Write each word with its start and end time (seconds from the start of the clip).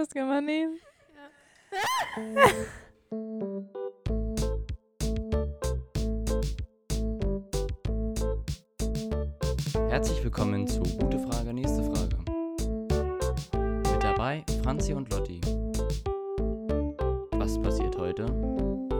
Das 0.00 0.08
kann 0.08 0.28
man 0.28 0.46
nehmen. 0.46 0.80
Herzlich 9.90 10.24
willkommen 10.24 10.66
zu 10.66 10.80
Gute 10.80 11.18
Frage, 11.18 11.52
nächste 11.52 11.82
Frage. 11.82 12.16
Mit 13.92 14.02
dabei 14.02 14.42
Franzi 14.62 14.94
und 14.94 15.12
Lotti. 15.12 15.42
Was 17.32 17.60
passiert 17.60 17.98
heute? 17.98 18.24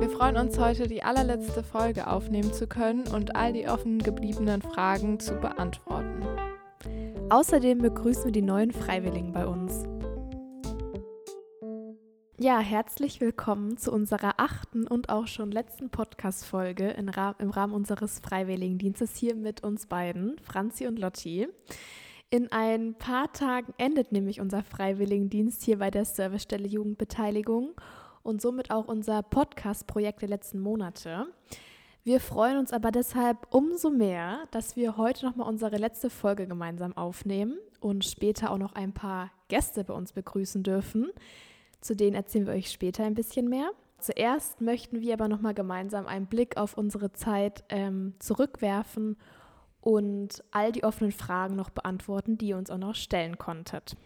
Wir 0.01 0.11
freuen 0.11 0.37
uns 0.37 0.59
heute, 0.59 0.87
die 0.87 1.03
allerletzte 1.03 1.63
Folge 1.63 2.09
aufnehmen 2.09 2.53
zu 2.53 2.67
können 2.67 3.09
und 3.09 3.37
all 3.37 3.55
die 3.55 3.67
offen 3.67 4.01
gebliebenen 4.01 4.61
Fragen 4.61 5.19
zu 5.19 5.35
beantworten. 5.37 6.27
Außerdem 7.31 7.79
begrüßen 7.79 8.27
wir 8.27 8.33
die 8.33 8.43
neuen 8.43 8.73
Freiwilligen 8.73 9.33
bei 9.33 9.47
uns. 9.47 9.90
Ja, 12.43 12.59
herzlich 12.59 13.21
willkommen 13.21 13.77
zu 13.77 13.93
unserer 13.93 14.37
achten 14.39 14.87
und 14.87 15.11
auch 15.11 15.27
schon 15.27 15.53
letzten 15.53 15.91
Podcast-Folge 15.91 16.89
im 16.89 17.51
Rahmen 17.51 17.75
unseres 17.75 18.19
Freiwilligendienstes 18.21 19.15
hier 19.15 19.35
mit 19.35 19.63
uns 19.63 19.85
beiden, 19.85 20.39
Franzi 20.39 20.87
und 20.87 20.99
Lotti. 20.99 21.49
In 22.31 22.51
ein 22.51 22.95
paar 22.95 23.31
Tagen 23.35 23.75
endet 23.77 24.13
nämlich 24.13 24.41
unser 24.41 24.63
Freiwilligendienst 24.63 25.63
hier 25.63 25.81
bei 25.81 25.91
der 25.91 26.07
Servicestelle 26.07 26.67
Jugendbeteiligung 26.67 27.79
und 28.23 28.41
somit 28.41 28.71
auch 28.71 28.87
unser 28.89 29.23
Podcast-Projekt 29.23 30.23
der 30.23 30.31
letzten 30.31 30.61
Monate. 30.61 31.27
Wir 32.05 32.21
freuen 32.21 32.57
uns 32.57 32.73
aber 32.73 32.91
deshalb 32.91 33.49
umso 33.51 33.91
mehr, 33.91 34.49
dass 34.51 34.77
wir 34.77 34.97
heute 34.97 35.27
nochmal 35.27 35.47
unsere 35.47 35.77
letzte 35.77 36.09
Folge 36.09 36.47
gemeinsam 36.47 36.97
aufnehmen 36.97 37.59
und 37.81 38.07
später 38.07 38.51
auch 38.51 38.57
noch 38.57 38.73
ein 38.73 38.95
paar 38.95 39.31
Gäste 39.49 39.85
bei 39.85 39.93
uns 39.93 40.15
begrüßen 40.15 40.63
dürfen. 40.63 41.11
Zu 41.81 41.97
denen 41.97 42.17
erzählen 42.17 42.47
wir 42.47 42.55
euch 42.55 42.71
später 42.71 43.05
ein 43.05 43.15
bisschen 43.15 43.49
mehr. 43.49 43.71
Zuerst 43.99 44.61
möchten 44.61 45.01
wir 45.01 45.15
aber 45.15 45.29
nochmal 45.29 45.55
gemeinsam 45.55 46.07
einen 46.07 46.27
Blick 46.27 46.57
auf 46.57 46.77
unsere 46.77 47.13
Zeit 47.13 47.65
ähm, 47.69 48.15
zurückwerfen 48.19 49.19
und 49.81 50.43
all 50.51 50.73
die 50.73 50.85
offenen 50.85 51.13
Fragen 51.13 51.57
noch 51.57 51.71
beantworten, 51.71 52.39
die 52.39 52.49
ihr 52.49 52.57
uns 52.57 52.71
auch 52.71 52.79
noch 52.79 52.95
stellen 52.95 53.39
konntet. 53.39 53.97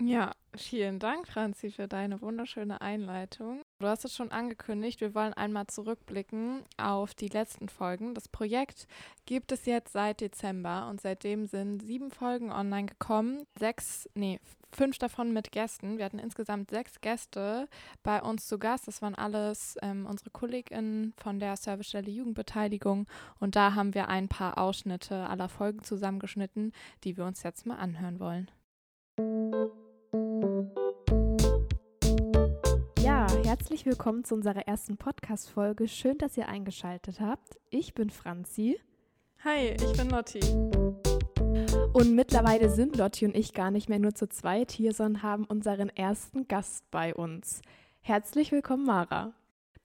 Ja, 0.00 0.32
vielen 0.56 0.98
Dank, 0.98 1.28
Franzi, 1.28 1.70
für 1.70 1.86
deine 1.86 2.20
wunderschöne 2.20 2.80
Einleitung. 2.80 3.62
Du 3.78 3.86
hast 3.86 4.04
es 4.04 4.14
schon 4.14 4.32
angekündigt, 4.32 5.00
wir 5.00 5.14
wollen 5.14 5.34
einmal 5.34 5.68
zurückblicken 5.68 6.64
auf 6.76 7.14
die 7.14 7.28
letzten 7.28 7.68
Folgen. 7.68 8.12
Das 8.12 8.28
Projekt 8.28 8.88
gibt 9.24 9.52
es 9.52 9.66
jetzt 9.66 9.92
seit 9.92 10.20
Dezember 10.20 10.88
und 10.90 11.00
seitdem 11.00 11.46
sind 11.46 11.82
sieben 11.82 12.10
Folgen 12.10 12.50
online 12.50 12.86
gekommen. 12.86 13.46
Sechs, 13.56 14.08
nee, 14.14 14.40
fünf 14.74 14.98
davon 14.98 15.32
mit 15.32 15.52
Gästen. 15.52 15.98
Wir 15.98 16.04
hatten 16.04 16.18
insgesamt 16.18 16.70
sechs 16.70 17.00
Gäste 17.00 17.68
bei 18.02 18.22
uns 18.22 18.46
zu 18.46 18.58
Gast. 18.58 18.88
Das 18.88 19.02
waren 19.02 19.14
alles 19.14 19.76
ähm, 19.82 20.06
unsere 20.06 20.30
KollegInnen 20.30 21.14
von 21.16 21.38
der 21.38 21.56
Servicestelle 21.56 22.10
Jugendbeteiligung. 22.10 23.06
Und 23.38 23.56
da 23.56 23.74
haben 23.74 23.94
wir 23.94 24.08
ein 24.08 24.28
paar 24.28 24.58
Ausschnitte 24.58 25.28
aller 25.28 25.48
Folgen 25.48 25.82
zusammengeschnitten, 25.82 26.72
die 27.04 27.16
wir 27.16 27.24
uns 27.24 27.42
jetzt 27.42 27.66
mal 27.66 27.76
anhören 27.76 28.20
wollen. 28.20 28.50
Ja, 33.00 33.26
herzlich 33.44 33.86
willkommen 33.86 34.24
zu 34.24 34.34
unserer 34.34 34.66
ersten 34.66 34.96
Podcast-Folge. 34.96 35.88
Schön, 35.88 36.18
dass 36.18 36.36
ihr 36.36 36.48
eingeschaltet 36.48 37.20
habt. 37.20 37.58
Ich 37.70 37.94
bin 37.94 38.10
Franzi. 38.10 38.80
Hi, 39.44 39.76
ich 39.78 39.92
bin 39.96 40.08
Lotti. 40.08 40.40
Und 41.92 42.14
mittlerweile 42.14 42.70
sind 42.70 42.96
Lotti 42.96 43.24
und 43.24 43.36
ich 43.36 43.52
gar 43.52 43.70
nicht 43.70 43.88
mehr 43.88 43.98
nur 43.98 44.14
zu 44.14 44.28
zweit 44.28 44.72
hier, 44.72 44.92
sondern 44.92 45.22
haben 45.22 45.44
unseren 45.44 45.88
ersten 45.90 46.48
Gast 46.48 46.90
bei 46.90 47.14
uns. 47.14 47.62
Herzlich 48.00 48.52
willkommen, 48.52 48.84
Mara. 48.84 49.32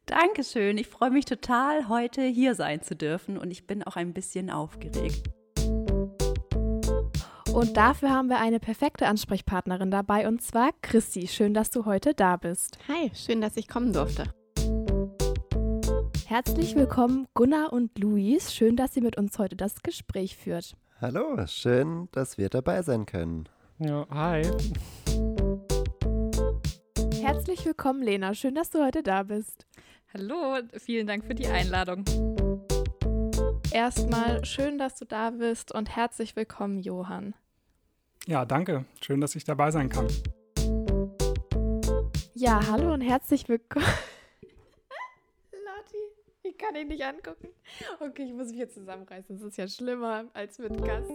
Dankeschön. 0.06 0.78
Ich 0.78 0.88
freue 0.88 1.12
mich 1.12 1.26
total, 1.26 1.88
heute 1.88 2.24
hier 2.24 2.56
sein 2.56 2.82
zu 2.82 2.96
dürfen 2.96 3.38
und 3.38 3.52
ich 3.52 3.68
bin 3.68 3.84
auch 3.84 3.96
ein 3.96 4.14
bisschen 4.14 4.50
aufgeregt. 4.50 5.30
Und 7.54 7.78
dafür 7.78 8.10
haben 8.10 8.30
wir 8.30 8.40
eine 8.40 8.60
perfekte 8.60 9.08
Ansprechpartnerin 9.08 9.92
dabei 9.92 10.28
und 10.28 10.42
zwar 10.42 10.72
Christi. 10.82 11.28
Schön, 11.28 11.54
dass 11.54 11.70
du 11.70 11.86
heute 11.86 12.14
da 12.14 12.38
bist. 12.38 12.80
Hi, 12.88 13.12
schön, 13.14 13.42
dass 13.42 13.58
ich 13.58 13.68
kommen 13.68 13.94
durfte. 13.94 14.34
Herzlich 16.26 16.76
willkommen 16.76 17.28
Gunnar 17.34 17.74
und 17.74 17.98
Luis. 17.98 18.54
Schön, 18.54 18.76
dass 18.76 18.96
ihr 18.96 19.04
mit 19.04 19.18
uns 19.18 19.38
heute 19.40 19.56
das 19.56 19.82
Gespräch 19.82 20.38
führt. 20.38 20.76
Hallo, 21.02 21.38
schön, 21.48 22.10
dass 22.12 22.38
wir 22.38 22.50
dabei 22.50 22.82
sein 22.82 23.06
können. 23.06 23.48
Ja, 23.78 24.06
hi. 24.10 24.42
Herzlich 27.22 27.66
willkommen, 27.66 28.04
Lena. 28.04 28.34
Schön, 28.34 28.54
dass 28.54 28.70
du 28.70 28.84
heute 28.84 29.02
da 29.02 29.24
bist. 29.24 29.66
Hallo, 30.14 30.58
vielen 30.78 31.08
Dank 31.08 31.24
für 31.24 31.36
die 31.36 31.48
Einladung. 31.48 32.04
Erstmal 33.72 34.44
schön, 34.44 34.78
dass 34.78 34.96
du 34.96 35.06
da 35.06 35.30
bist 35.30 35.74
und 35.74 35.96
herzlich 35.96 36.36
willkommen, 36.36 36.80
Johann. 36.80 37.34
Ja, 38.28 38.44
danke. 38.44 38.84
Schön, 39.00 39.22
dass 39.22 39.38
ich 39.38 39.46
dabei 39.46 39.72
sein 39.72 39.88
kann. 39.88 40.08
Ja, 42.34 42.60
hallo 42.70 42.94
und 42.94 43.00
herzlich 43.00 43.48
willkommen. 43.48 43.86
Kann 46.60 46.76
ihn 46.76 46.90
nicht 46.90 47.04
angucken. 47.04 47.48
Okay, 48.02 48.24
ich 48.24 48.34
muss 48.34 48.50
mich 48.50 48.58
jetzt 48.58 48.76
zusammenreißen. 48.76 49.38
Das 49.38 49.48
ist 49.48 49.58
ja 49.58 49.68
schlimmer 49.68 50.26
als 50.34 50.60
mit 50.60 50.84
Gast. 50.84 51.10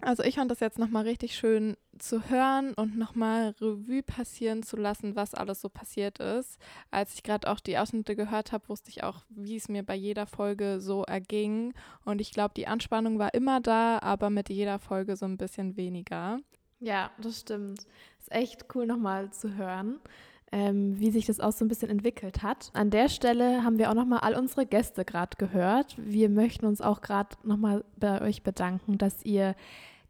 Also 0.00 0.22
ich 0.22 0.36
fand 0.36 0.50
das 0.50 0.60
jetzt 0.60 0.78
nochmal 0.78 1.02
richtig 1.02 1.34
schön 1.34 1.76
zu 1.98 2.30
hören 2.30 2.72
und 2.74 2.96
nochmal 2.96 3.56
Revue 3.60 4.04
passieren 4.04 4.62
zu 4.62 4.76
lassen, 4.76 5.16
was 5.16 5.34
alles 5.34 5.60
so 5.60 5.68
passiert 5.68 6.20
ist. 6.20 6.58
Als 6.92 7.14
ich 7.14 7.24
gerade 7.24 7.50
auch 7.50 7.58
die 7.58 7.76
Ausschnitte 7.76 8.14
gehört 8.14 8.52
habe, 8.52 8.68
wusste 8.68 8.90
ich 8.90 9.02
auch, 9.02 9.24
wie 9.28 9.56
es 9.56 9.68
mir 9.68 9.82
bei 9.82 9.96
jeder 9.96 10.26
Folge 10.26 10.80
so 10.80 11.02
erging. 11.02 11.74
Und 12.04 12.20
ich 12.20 12.30
glaube, 12.30 12.54
die 12.56 12.68
Anspannung 12.68 13.18
war 13.18 13.34
immer 13.34 13.60
da, 13.60 13.98
aber 13.98 14.30
mit 14.30 14.48
jeder 14.48 14.78
Folge 14.78 15.16
so 15.16 15.26
ein 15.26 15.36
bisschen 15.36 15.76
weniger. 15.76 16.38
Ja, 16.78 17.10
das 17.20 17.40
stimmt. 17.40 17.80
Ist 18.20 18.30
echt 18.30 18.66
cool 18.74 18.86
nochmal 18.86 19.32
zu 19.32 19.56
hören 19.56 20.00
ähm, 20.52 20.98
wie 20.98 21.10
sich 21.10 21.26
das 21.26 21.40
auch 21.40 21.52
so 21.52 21.64
ein 21.64 21.68
bisschen 21.68 21.90
entwickelt 21.90 22.42
hat. 22.42 22.70
An 22.74 22.90
der 22.90 23.08
Stelle 23.08 23.64
haben 23.64 23.78
wir 23.78 23.90
auch 23.90 23.94
nochmal 23.94 24.20
all 24.20 24.34
unsere 24.34 24.66
Gäste 24.66 25.04
gerade 25.04 25.36
gehört. 25.36 25.94
Wir 25.98 26.28
möchten 26.30 26.66
uns 26.66 26.80
auch 26.80 27.00
gerade 27.00 27.36
nochmal 27.42 27.84
bei 27.96 28.20
euch 28.22 28.42
bedanken, 28.42 28.98
dass 28.98 29.24
ihr 29.24 29.54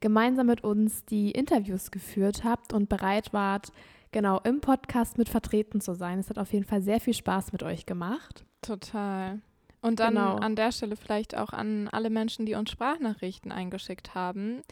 gemeinsam 0.01 0.47
mit 0.47 0.63
uns 0.63 1.05
die 1.05 1.33
Interviews 1.33 1.91
geführt 1.91 2.45
habt 2.45 2.73
und 2.73 2.89
bereit 2.89 3.33
wart, 3.33 3.73
genau 4.13 4.41
im 4.45 4.61
Podcast 4.61 5.19
mit 5.19 5.29
vertreten 5.29 5.81
zu 5.81 5.95
sein. 5.95 6.19
Es 6.21 6.31
hat 6.31 6.39
auf 6.39 6.53
jeden 6.53 6.65
Fall 6.65 6.83
sehr 6.83 7.01
viel 7.01 7.15
Spaß 7.15 7.53
mit 7.53 7.63
euch 7.63 7.85
gemacht. 7.85 8.45
Total. 8.63 9.41
Und 9.81 10.01
dann 10.01 10.15
Genau. 10.15 10.37
an 10.37 10.57
der 10.57 10.73
Stelle 10.73 10.97
vielleicht 10.97 11.37
auch 11.37 11.51
an 11.51 11.89
alle 11.89 12.11
Menschen, 12.11 12.47
die 12.47 12.55
uns 12.55 12.71
Sprachnachrichten 12.71 13.53
eingeschickt 13.53 14.15
haben. 14.15 14.63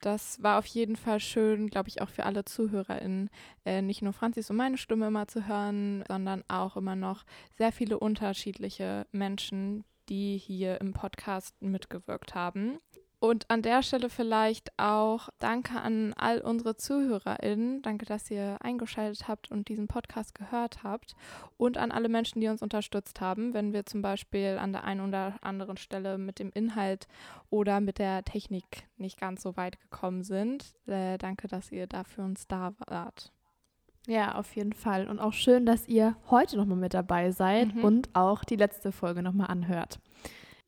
Das 0.00 0.42
war 0.42 0.58
auf 0.58 0.66
jeden 0.66 0.96
Fall 0.96 1.20
schön, 1.20 1.68
glaube 1.68 1.88
ich, 1.88 2.02
auch 2.02 2.10
für 2.10 2.24
alle 2.26 2.44
ZuhörerInnen, 2.44 3.30
äh, 3.64 3.82
nicht 3.82 4.02
nur 4.02 4.12
Franzis 4.12 4.50
und 4.50 4.56
meine 4.56 4.76
Stimme 4.76 5.06
immer 5.06 5.26
zu 5.26 5.48
hören, 5.48 6.04
sondern 6.06 6.44
auch 6.48 6.76
immer 6.76 6.96
noch 6.96 7.24
sehr 7.56 7.72
viele 7.72 7.98
unterschiedliche 7.98 9.06
Menschen, 9.12 9.84
die 10.08 10.36
hier 10.36 10.80
im 10.80 10.92
Podcast 10.92 11.60
mitgewirkt 11.60 12.34
haben. 12.34 12.78
Und 13.18 13.50
an 13.50 13.62
der 13.62 13.82
Stelle 13.82 14.10
vielleicht 14.10 14.78
auch 14.78 15.30
Danke 15.38 15.80
an 15.80 16.12
all 16.18 16.40
unsere 16.40 16.76
ZuhörerInnen. 16.76 17.80
Danke, 17.80 18.04
dass 18.04 18.30
ihr 18.30 18.58
eingeschaltet 18.60 19.26
habt 19.26 19.50
und 19.50 19.68
diesen 19.68 19.88
Podcast 19.88 20.34
gehört 20.34 20.82
habt. 20.82 21.14
Und 21.56 21.78
an 21.78 21.92
alle 21.92 22.10
Menschen, 22.10 22.40
die 22.40 22.48
uns 22.48 22.60
unterstützt 22.60 23.20
haben, 23.22 23.54
wenn 23.54 23.72
wir 23.72 23.86
zum 23.86 24.02
Beispiel 24.02 24.58
an 24.60 24.72
der 24.72 24.84
einen 24.84 25.00
oder 25.08 25.34
anderen 25.40 25.78
Stelle 25.78 26.18
mit 26.18 26.38
dem 26.38 26.50
Inhalt 26.52 27.08
oder 27.48 27.80
mit 27.80 27.98
der 27.98 28.22
Technik 28.22 28.86
nicht 28.98 29.18
ganz 29.18 29.42
so 29.42 29.56
weit 29.56 29.80
gekommen 29.80 30.22
sind. 30.22 30.74
Äh, 30.86 31.16
danke, 31.16 31.48
dass 31.48 31.72
ihr 31.72 31.86
da 31.86 32.04
für 32.04 32.22
uns 32.22 32.46
da 32.46 32.74
wart. 32.86 33.32
Ja, 34.06 34.34
auf 34.36 34.54
jeden 34.54 34.74
Fall. 34.74 35.08
Und 35.08 35.18
auch 35.18 35.32
schön, 35.32 35.64
dass 35.66 35.88
ihr 35.88 36.16
heute 36.30 36.56
nochmal 36.58 36.76
mit 36.76 36.92
dabei 36.94 37.30
seid 37.30 37.74
Mhm. 37.74 37.82
und 37.84 38.08
auch 38.14 38.44
die 38.44 38.56
letzte 38.56 38.92
Folge 38.92 39.22
nochmal 39.22 39.48
anhört. 39.50 39.98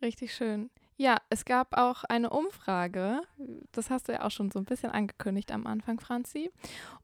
Richtig 0.02 0.34
schön. 0.34 0.70
Ja, 1.00 1.18
es 1.30 1.44
gab 1.44 1.76
auch 1.78 2.02
eine 2.02 2.30
Umfrage. 2.30 3.20
Das 3.70 3.88
hast 3.88 4.08
du 4.08 4.12
ja 4.14 4.24
auch 4.24 4.32
schon 4.32 4.50
so 4.50 4.58
ein 4.58 4.64
bisschen 4.64 4.90
angekündigt 4.90 5.52
am 5.52 5.64
Anfang, 5.64 6.00
Franzi. 6.00 6.50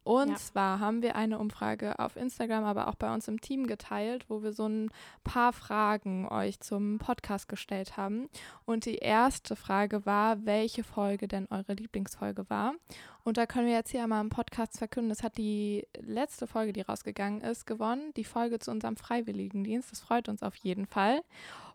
Und 0.03 0.31
Ja. 0.31 0.35
zwar 0.35 0.81
haben 0.81 1.01
wir 1.01 1.15
eine 1.15 1.39
Umfrage 1.39 1.97
auf 2.01 2.17
Instagram, 2.17 2.65
aber 2.65 2.89
auch 2.89 2.97
bei 2.97 3.15
uns 3.15 3.29
im 3.29 3.41
Team 3.41 3.69
geteilt, 3.69 4.29
wo 4.29 4.43
wir 4.43 4.53
so 4.53 4.67
ein 4.69 4.91
paar 5.23 5.53
Fragen 5.53 6.27
euch 6.29 6.59
zum 6.59 6.99
Podcast 6.99 7.49
gestellt 7.49 7.97
haben. 7.97 8.29
Und 8.65 8.85
die 8.85 8.97
erste 8.97 9.55
Frage 9.55 10.05
war, 10.05 10.45
welche 10.45 10.83
Folge 10.83 11.29
denn 11.29 11.47
eure 11.51 11.75
Lieblingsfolge 11.75 12.51
war. 12.51 12.75
Und 13.23 13.37
da 13.37 13.47
können 13.47 13.69
wir 13.69 13.75
jetzt 13.75 13.93
hier 13.93 14.07
mal 14.09 14.21
im 14.21 14.29
Podcast 14.29 14.77
verkünden, 14.77 15.09
das 15.09 15.23
hat 15.23 15.39
die 15.39 15.87
letzte 16.01 16.49
Folge, 16.49 16.73
die 16.73 16.83
rausgegangen 16.83 17.43
ist, 17.43 17.65
gewonnen. 17.65 18.13
Die 18.17 18.25
Folge 18.25 18.59
zu 18.59 18.73
unserem 18.73 18.97
Freiwilligendienst. 18.97 19.93
Das 19.93 20.01
freut 20.01 20.29
uns 20.29 20.43
auf 20.43 20.57
jeden 20.57 20.87
Fall. 20.87 21.23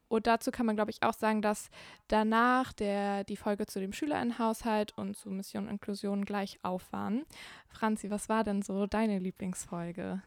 Und 0.09 0.25
dazu 0.27 0.51
kann 0.51 0.65
man, 0.65 0.75
glaube 0.75 0.91
ich, 0.91 1.03
auch 1.03 1.13
sagen, 1.13 1.41
dass 1.41 1.69
danach 2.07 2.73
der, 2.73 3.23
die 3.23 3.38
Folge 3.38 3.67
zu 3.67 3.79
dem 3.79 3.94
Schülerinnenhaushalt 3.94 4.97
und 4.97 5.15
zu 5.15 5.29
Mission 5.29 5.69
Inklusion 5.69 6.25
gleich 6.25 6.59
auf 6.63 6.91
waren. 6.91 7.25
Franzi, 7.69 8.09
was 8.09 8.27
war 8.27 8.44
denn 8.44 8.63
so 8.63 8.88
deine 8.88 9.19
Lieblingsfolge? 9.19 10.21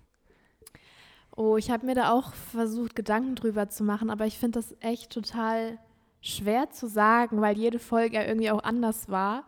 Oh, 1.34 1.56
ich 1.56 1.70
habe 1.70 1.84
mir 1.84 1.96
da 1.96 2.12
auch 2.12 2.32
versucht, 2.32 2.94
Gedanken 2.94 3.34
drüber 3.34 3.68
zu 3.68 3.82
machen, 3.82 4.08
aber 4.08 4.26
ich 4.26 4.38
finde 4.38 4.60
das 4.60 4.76
echt 4.80 5.10
total 5.10 5.78
schwer 6.20 6.70
zu 6.70 6.86
sagen, 6.86 7.40
weil 7.40 7.58
jede 7.58 7.80
Folge 7.80 8.16
ja 8.16 8.24
irgendwie 8.24 8.50
auch 8.50 8.62
anders 8.62 9.08
war, 9.08 9.44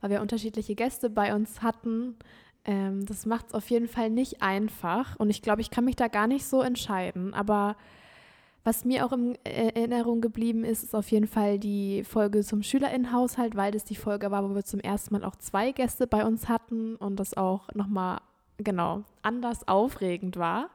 weil 0.00 0.10
wir 0.10 0.20
unterschiedliche 0.20 0.74
Gäste 0.74 1.10
bei 1.10 1.32
uns 1.32 1.62
hatten. 1.62 2.16
Ähm, 2.64 3.06
das 3.06 3.26
macht 3.26 3.48
es 3.48 3.54
auf 3.54 3.70
jeden 3.70 3.86
Fall 3.86 4.10
nicht 4.10 4.42
einfach 4.42 5.14
und 5.20 5.30
ich 5.30 5.42
glaube, 5.42 5.60
ich 5.60 5.70
kann 5.70 5.84
mich 5.84 5.94
da 5.94 6.08
gar 6.08 6.26
nicht 6.26 6.46
so 6.46 6.62
entscheiden, 6.62 7.34
aber 7.34 7.76
was 8.66 8.84
mir 8.84 9.06
auch 9.06 9.12
in 9.12 9.36
Erinnerung 9.44 10.20
geblieben 10.20 10.64
ist, 10.64 10.82
ist 10.82 10.94
auf 10.94 11.08
jeden 11.12 11.28
Fall 11.28 11.60
die 11.60 12.02
Folge 12.02 12.42
zum 12.42 12.64
Schülerinnenhaushalt, 12.64 13.54
weil 13.54 13.70
das 13.70 13.84
die 13.84 13.94
Folge 13.94 14.32
war, 14.32 14.42
wo 14.42 14.56
wir 14.56 14.64
zum 14.64 14.80
ersten 14.80 15.14
Mal 15.14 15.24
auch 15.24 15.36
zwei 15.36 15.70
Gäste 15.70 16.08
bei 16.08 16.24
uns 16.24 16.48
hatten 16.48 16.96
und 16.96 17.20
das 17.20 17.36
auch 17.36 17.72
nochmal 17.74 18.18
genau 18.58 19.04
anders 19.22 19.68
aufregend 19.68 20.36
war. 20.36 20.70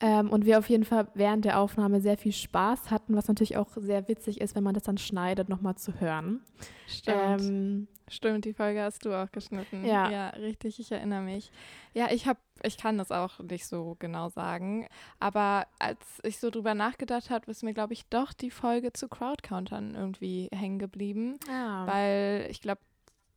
Ähm, 0.00 0.30
und 0.30 0.46
wir 0.46 0.58
auf 0.58 0.68
jeden 0.68 0.84
Fall 0.84 1.08
während 1.14 1.44
der 1.44 1.58
Aufnahme 1.60 2.00
sehr 2.00 2.16
viel 2.16 2.32
Spaß 2.32 2.90
hatten, 2.90 3.14
was 3.16 3.28
natürlich 3.28 3.56
auch 3.56 3.68
sehr 3.76 4.08
witzig 4.08 4.40
ist, 4.40 4.54
wenn 4.54 4.64
man 4.64 4.74
das 4.74 4.84
dann 4.84 4.98
schneidet, 4.98 5.48
nochmal 5.48 5.76
zu 5.76 6.00
hören. 6.00 6.40
Stimmt. 6.86 7.40
Ähm, 7.42 7.88
Stimmt, 8.10 8.44
die 8.44 8.54
Folge 8.54 8.82
hast 8.82 9.04
du 9.04 9.14
auch 9.14 9.30
geschnitten. 9.30 9.84
Ja, 9.84 10.10
ja 10.10 10.28
richtig, 10.30 10.80
ich 10.80 10.90
erinnere 10.90 11.20
mich. 11.20 11.52
Ja, 11.94 12.08
ich 12.10 12.26
habe, 12.26 12.40
ich 12.64 12.76
kann 12.76 12.98
das 12.98 13.12
auch 13.12 13.38
nicht 13.38 13.66
so 13.66 13.94
genau 14.00 14.30
sagen, 14.30 14.88
aber 15.20 15.68
als 15.78 16.00
ich 16.24 16.40
so 16.40 16.50
drüber 16.50 16.74
nachgedacht 16.74 17.30
habe, 17.30 17.48
ist 17.48 17.62
mir, 17.62 17.72
glaube 17.72 17.92
ich, 17.92 18.06
doch 18.06 18.32
die 18.32 18.50
Folge 18.50 18.92
zu 18.92 19.06
Crowdcountern 19.08 19.94
irgendwie 19.94 20.48
hängen 20.52 20.80
geblieben, 20.80 21.38
ja. 21.46 21.86
weil 21.86 22.48
ich 22.50 22.60
glaube, 22.60 22.80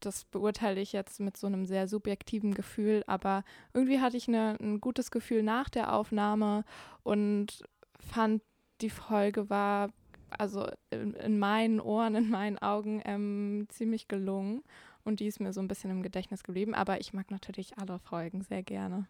das 0.05 0.25
beurteile 0.25 0.81
ich 0.81 0.93
jetzt 0.93 1.19
mit 1.19 1.37
so 1.37 1.47
einem 1.47 1.65
sehr 1.65 1.87
subjektiven 1.87 2.53
Gefühl, 2.53 3.03
aber 3.07 3.43
irgendwie 3.73 3.99
hatte 3.99 4.17
ich 4.17 4.27
eine, 4.27 4.57
ein 4.59 4.81
gutes 4.81 5.11
Gefühl 5.11 5.43
nach 5.43 5.69
der 5.69 5.93
Aufnahme 5.93 6.65
und 7.03 7.63
fand, 7.99 8.41
die 8.81 8.89
Folge 8.89 9.49
war 9.49 9.89
also 10.29 10.67
in, 10.89 11.13
in 11.13 11.39
meinen 11.39 11.79
Ohren, 11.79 12.15
in 12.15 12.29
meinen 12.29 12.57
Augen 12.57 13.01
ähm, 13.05 13.67
ziemlich 13.69 14.07
gelungen 14.07 14.63
und 15.03 15.19
die 15.19 15.27
ist 15.27 15.39
mir 15.39 15.53
so 15.53 15.61
ein 15.61 15.67
bisschen 15.67 15.91
im 15.91 16.03
Gedächtnis 16.03 16.43
geblieben, 16.43 16.73
aber 16.73 16.99
ich 16.99 17.13
mag 17.13 17.31
natürlich 17.31 17.77
alle 17.77 17.99
Folgen 17.99 18.41
sehr 18.41 18.63
gerne. 18.63 19.07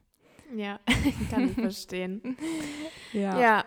Ja, 0.56 0.80
kann 1.32 1.50
ich 1.50 1.54
verstehen. 1.54 2.38
ja. 3.14 3.40
ja, 3.40 3.66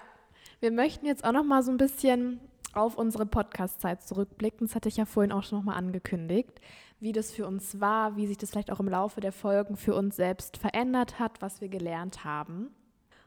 wir 0.61 0.71
möchten 0.71 1.07
jetzt 1.07 1.25
auch 1.25 1.33
noch 1.33 1.45
mal 1.45 1.63
so 1.63 1.71
ein 1.71 1.79
bisschen 1.79 2.41
auf 2.75 2.99
unsere 2.99 3.25
Podcast-Zeit 3.25 4.03
zurückblicken. 4.03 4.67
Das 4.67 4.75
hatte 4.75 4.89
ich 4.89 4.99
ja 4.99 5.07
vorhin 5.07 5.33
auch 5.33 5.43
schon 5.43 5.59
noch 5.59 5.65
mal 5.65 5.75
angekündigt 5.75 6.61
wie 7.01 7.13
das 7.13 7.31
für 7.31 7.47
uns 7.47 7.81
war, 7.81 8.17
wie 8.17 8.27
sich 8.27 8.39
das 8.39 8.51
vielleicht 8.51 8.73
auch 8.73 8.81
im 8.81 8.89
Laufe 8.89 9.21
der 9.21 9.33
Folgen 9.33 9.77
für 9.77 9.95
uns 9.95 10.17
selbst 10.17 10.57
verändert 10.57 11.19
hat, 11.19 11.43
was 11.43 11.61
wir 11.61 11.69
gelernt 11.69 12.25
haben. 12.25 12.71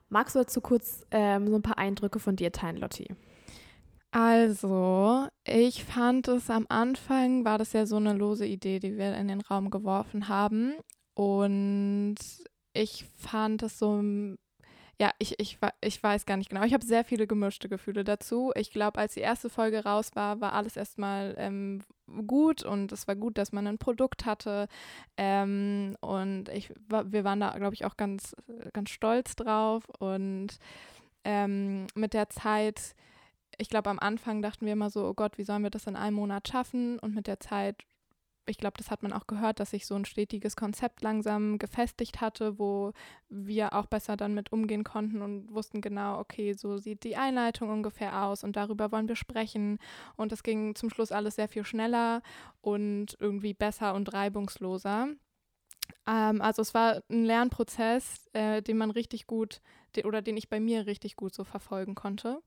Magst 0.09 0.35
du 0.35 0.39
dazu 0.39 0.59
kurz 0.59 1.05
ähm, 1.11 1.47
so 1.47 1.55
ein 1.55 1.61
paar 1.61 1.77
Eindrücke 1.77 2.19
von 2.19 2.35
dir 2.35 2.51
teilen, 2.51 2.77
Lotti? 2.77 3.15
Also, 4.11 5.27
ich 5.43 5.83
fand 5.83 6.27
es 6.27 6.49
am 6.49 6.65
Anfang, 6.67 7.45
war 7.45 7.59
das 7.59 7.73
ja 7.73 7.85
so 7.85 7.97
eine 7.97 8.13
lose 8.13 8.45
Idee, 8.45 8.79
die 8.79 8.97
wir 8.97 9.15
in 9.15 9.27
den 9.27 9.41
Raum 9.41 9.69
geworfen 9.69 10.27
haben. 10.27 10.73
Und 11.13 12.15
ich 12.73 13.05
fand 13.17 13.61
es 13.61 13.77
so 13.77 14.01
ja, 15.01 15.11
ich, 15.17 15.39
ich, 15.39 15.57
ich 15.81 16.03
weiß 16.03 16.25
gar 16.25 16.35
nicht 16.35 16.49
genau. 16.49 16.63
Ich 16.63 16.73
habe 16.73 16.85
sehr 16.85 17.05
viele 17.05 17.25
gemischte 17.25 17.69
Gefühle 17.69 18.03
dazu. 18.03 18.51
Ich 18.55 18.71
glaube, 18.71 18.99
als 18.99 19.13
die 19.13 19.21
erste 19.21 19.49
Folge 19.49 19.85
raus 19.85 20.11
war, 20.13 20.41
war 20.41 20.51
alles 20.53 20.75
erstmal 20.75 21.35
ähm, 21.37 21.83
gut 22.27 22.63
und 22.63 22.91
es 22.91 23.07
war 23.07 23.15
gut, 23.15 23.37
dass 23.37 23.53
man 23.53 23.65
ein 23.65 23.77
Produkt 23.77 24.25
hatte. 24.25 24.67
Ähm, 25.15 25.95
und 26.01 26.49
ich, 26.49 26.73
wir 26.89 27.23
waren 27.23 27.39
da, 27.39 27.57
glaube 27.57 27.75
ich, 27.75 27.85
auch 27.85 27.95
ganz, 27.95 28.35
ganz 28.73 28.89
stolz 28.89 29.37
drauf. 29.37 29.83
Und 29.99 30.59
ähm, 31.23 31.87
mit 31.95 32.13
der 32.13 32.29
Zeit, 32.29 32.93
ich 33.57 33.69
glaube, 33.69 33.89
am 33.89 33.99
Anfang 33.99 34.41
dachten 34.41 34.65
wir 34.65 34.73
immer 34.73 34.89
so, 34.89 35.05
oh 35.05 35.13
Gott, 35.13 35.37
wie 35.37 35.43
sollen 35.45 35.63
wir 35.63 35.69
das 35.69 35.87
in 35.87 35.95
einem 35.95 36.17
Monat 36.17 36.49
schaffen? 36.49 36.99
Und 36.99 37.15
mit 37.15 37.27
der 37.27 37.39
Zeit 37.39 37.85
ich 38.49 38.57
glaube, 38.57 38.77
das 38.77 38.91
hat 38.91 39.03
man 39.03 39.13
auch 39.13 39.27
gehört, 39.27 39.59
dass 39.59 39.71
sich 39.71 39.85
so 39.85 39.95
ein 39.95 40.05
stetiges 40.05 40.55
Konzept 40.55 41.01
langsam 41.01 41.57
gefestigt 41.57 42.21
hatte, 42.21 42.59
wo 42.59 42.93
wir 43.29 43.73
auch 43.73 43.85
besser 43.85 44.17
dann 44.17 44.33
mit 44.33 44.51
umgehen 44.51 44.83
konnten 44.83 45.21
und 45.21 45.53
wussten 45.53 45.81
genau, 45.81 46.19
okay, 46.19 46.53
so 46.53 46.77
sieht 46.77 47.03
die 47.03 47.15
Einleitung 47.15 47.69
ungefähr 47.69 48.23
aus 48.23 48.43
und 48.43 48.55
darüber 48.55 48.91
wollen 48.91 49.07
wir 49.07 49.15
sprechen. 49.15 49.79
Und 50.15 50.31
es 50.31 50.43
ging 50.43 50.75
zum 50.75 50.89
Schluss 50.89 51.11
alles 51.11 51.35
sehr 51.35 51.47
viel 51.47 51.63
schneller 51.63 52.21
und 52.61 53.15
irgendwie 53.19 53.53
besser 53.53 53.93
und 53.93 54.13
reibungsloser. 54.13 55.09
Ähm, 56.07 56.41
also 56.41 56.61
es 56.61 56.73
war 56.73 57.01
ein 57.09 57.25
Lernprozess, 57.25 58.27
äh, 58.33 58.61
den 58.61 58.77
man 58.77 58.91
richtig 58.91 59.27
gut, 59.27 59.61
den, 59.95 60.05
oder 60.05 60.21
den 60.21 60.37
ich 60.37 60.49
bei 60.49 60.59
mir 60.59 60.85
richtig 60.85 61.15
gut 61.15 61.33
so 61.33 61.43
verfolgen 61.43 61.95
konnte. 61.95 62.41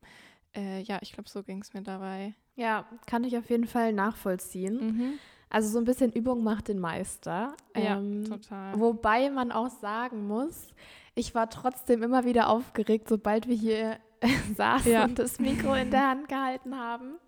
Äh, 0.55 0.83
ja, 0.83 0.99
ich 1.01 1.13
glaube, 1.13 1.31
so 1.31 1.43
ging 1.43 1.63
es 1.63 1.73
mir 1.73 1.83
dabei. 1.83 2.35
Ja, 2.55 2.87
kann 3.07 3.25
ich 3.25 3.37
auf 3.39 3.49
jeden 3.49 3.67
Fall 3.67 3.93
nachvollziehen. 3.93 4.75
Mhm. 4.75 5.19
Also 5.53 5.69
so 5.69 5.79
ein 5.79 5.85
bisschen 5.85 6.11
Übung 6.13 6.43
macht 6.43 6.69
den 6.69 6.79
Meister. 6.79 7.55
Ja, 7.77 7.99
ähm, 7.99 8.25
total. 8.25 8.81
Wobei 8.81 9.29
man 9.29 9.53
auch 9.53 9.69
sagen 9.69 10.27
muss, 10.27 10.69
ich 11.15 11.35
war 11.35 11.51
trotzdem 11.51 12.03
immer 12.03 12.25
wieder 12.25 12.49
aufgeregt, 12.49 13.07
sobald 13.07 13.47
wir 13.47 13.55
hier 13.55 13.99
saßen 14.57 14.91
ja. 14.91 15.05
und 15.05 15.19
das 15.19 15.39
Mikro 15.39 15.75
in 15.75 15.91
der 15.91 16.09
Hand 16.09 16.31
gehalten 16.31 16.75
haben. 16.75 17.19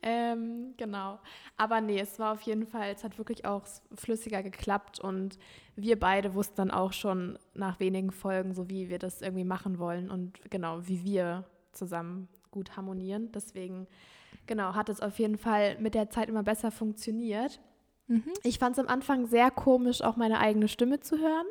Ähm, 0.00 0.74
genau. 0.76 1.18
Aber 1.56 1.80
nee, 1.80 1.98
es 1.98 2.20
war 2.20 2.34
auf 2.34 2.42
jeden 2.42 2.68
Fall, 2.68 2.92
es 2.94 3.02
hat 3.02 3.18
wirklich 3.18 3.44
auch 3.44 3.64
flüssiger 3.96 4.44
geklappt 4.44 5.00
und 5.00 5.36
wir 5.74 5.98
beide 5.98 6.36
wussten 6.36 6.54
dann 6.56 6.70
auch 6.70 6.92
schon 6.92 7.36
nach 7.54 7.80
wenigen 7.80 8.12
Folgen, 8.12 8.54
so 8.54 8.70
wie 8.70 8.88
wir 8.90 9.00
das 9.00 9.22
irgendwie 9.22 9.44
machen 9.44 9.80
wollen 9.80 10.08
und 10.08 10.38
genau, 10.52 10.86
wie 10.86 11.02
wir 11.02 11.42
zusammen 11.72 12.28
gut 12.52 12.76
harmonieren. 12.76 13.32
Deswegen 13.32 13.88
genau, 14.46 14.74
hat 14.74 14.88
es 14.88 15.00
auf 15.00 15.18
jeden 15.18 15.38
Fall 15.38 15.76
mit 15.78 15.94
der 15.94 16.10
Zeit 16.10 16.28
immer 16.28 16.42
besser 16.42 16.70
funktioniert. 16.70 17.60
Mhm. 18.06 18.32
Ich 18.42 18.58
fand 18.58 18.76
es 18.76 18.84
am 18.84 18.88
Anfang 18.88 19.26
sehr 19.26 19.50
komisch, 19.50 20.02
auch 20.02 20.16
meine 20.16 20.38
eigene 20.38 20.68
Stimme 20.68 21.00
zu 21.00 21.18
hören. 21.18 21.46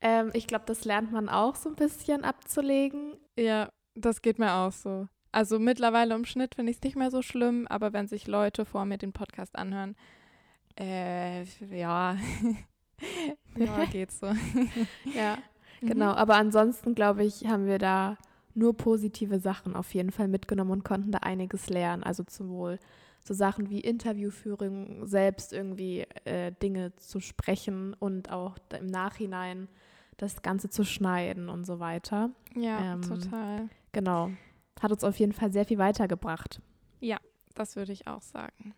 Ähm, 0.00 0.30
ich 0.32 0.46
glaube, 0.46 0.64
das 0.66 0.84
lernt 0.84 1.12
man 1.12 1.28
auch 1.28 1.56
so 1.56 1.68
ein 1.68 1.76
bisschen 1.76 2.24
abzulegen. 2.24 3.16
Ja, 3.36 3.70
das 3.94 4.22
geht 4.22 4.38
mir 4.38 4.52
auch 4.52 4.72
so. 4.72 5.08
Also 5.32 5.58
mittlerweile 5.58 6.14
im 6.14 6.24
Schnitt 6.24 6.54
finde 6.54 6.70
ich 6.70 6.78
es 6.78 6.82
nicht 6.82 6.96
mehr 6.96 7.10
so 7.10 7.22
schlimm, 7.22 7.66
aber 7.68 7.92
wenn 7.92 8.08
sich 8.08 8.26
Leute 8.26 8.64
vor 8.64 8.84
mir 8.84 8.98
den 8.98 9.12
Podcast 9.12 9.56
anhören, 9.56 9.94
äh, 10.78 11.42
ja, 11.42 12.16
ja, 13.56 13.84
geht 13.92 14.12
so. 14.12 14.26
ja, 15.14 15.38
genau. 15.80 16.12
Aber 16.12 16.36
ansonsten, 16.36 16.94
glaube 16.94 17.24
ich, 17.24 17.46
haben 17.46 17.66
wir 17.66 17.78
da 17.78 18.16
nur 18.54 18.76
positive 18.76 19.38
Sachen 19.38 19.76
auf 19.76 19.94
jeden 19.94 20.10
Fall 20.10 20.28
mitgenommen 20.28 20.70
und 20.70 20.84
konnten 20.84 21.12
da 21.12 21.18
einiges 21.18 21.68
lernen. 21.68 22.02
Also 22.02 22.24
sowohl 22.28 22.78
so 23.24 23.34
Sachen 23.34 23.70
wie 23.70 23.80
Interviewführung, 23.80 25.06
selbst 25.06 25.52
irgendwie 25.52 26.06
äh, 26.24 26.52
Dinge 26.62 26.94
zu 26.96 27.20
sprechen 27.20 27.94
und 27.94 28.30
auch 28.30 28.56
im 28.78 28.86
Nachhinein 28.86 29.68
das 30.16 30.42
Ganze 30.42 30.68
zu 30.68 30.84
schneiden 30.84 31.48
und 31.48 31.64
so 31.64 31.78
weiter. 31.78 32.30
Ja, 32.54 32.94
ähm, 32.94 33.02
total. 33.02 33.68
Genau. 33.92 34.30
Hat 34.80 34.90
uns 34.90 35.04
auf 35.04 35.18
jeden 35.18 35.32
Fall 35.32 35.52
sehr 35.52 35.64
viel 35.64 35.78
weitergebracht. 35.78 36.60
Ja, 37.00 37.18
das 37.54 37.76
würde 37.76 37.92
ich 37.92 38.06
auch 38.06 38.22
sagen. 38.22 38.74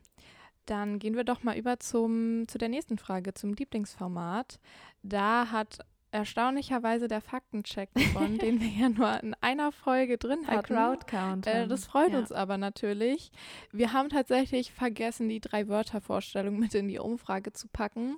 Dann 0.67 0.99
gehen 0.99 1.17
wir 1.17 1.25
doch 1.25 1.43
mal 1.43 1.57
über 1.57 1.81
zum, 1.81 2.47
zu 2.47 2.59
der 2.59 2.69
nächsten 2.69 2.99
Frage, 2.99 3.35
zum 3.35 3.55
Lieblingsformat. 3.55 4.61
Da 5.03 5.51
hat 5.51 5.81
erstaunlicherweise 6.13 7.09
der 7.09 7.21
Faktencheck 7.21 7.93
gewonnen, 7.95 8.39
den 8.39 8.61
wir 8.61 8.69
ja 8.69 8.89
nur 8.89 9.23
in 9.23 9.35
einer 9.41 9.73
Folge 9.73 10.19
drin 10.19 10.47
hatten. 10.47 10.75
Crowdcount. 10.75 11.47
Äh, 11.47 11.69
das 11.69 11.87
freut 11.87 12.13
ja. 12.13 12.19
uns 12.19 12.33
aber 12.33 12.59
natürlich. 12.59 13.31
Wir 13.73 13.93
haben 13.93 14.09
tatsächlich 14.09 14.73
vergessen, 14.73 15.29
die 15.29 15.41
drei 15.41 15.69
Wörtervorstellung 15.69 16.59
mit 16.59 16.75
in 16.75 16.89
die 16.89 16.99
Umfrage 16.99 17.53
zu 17.53 17.69
packen. 17.69 18.17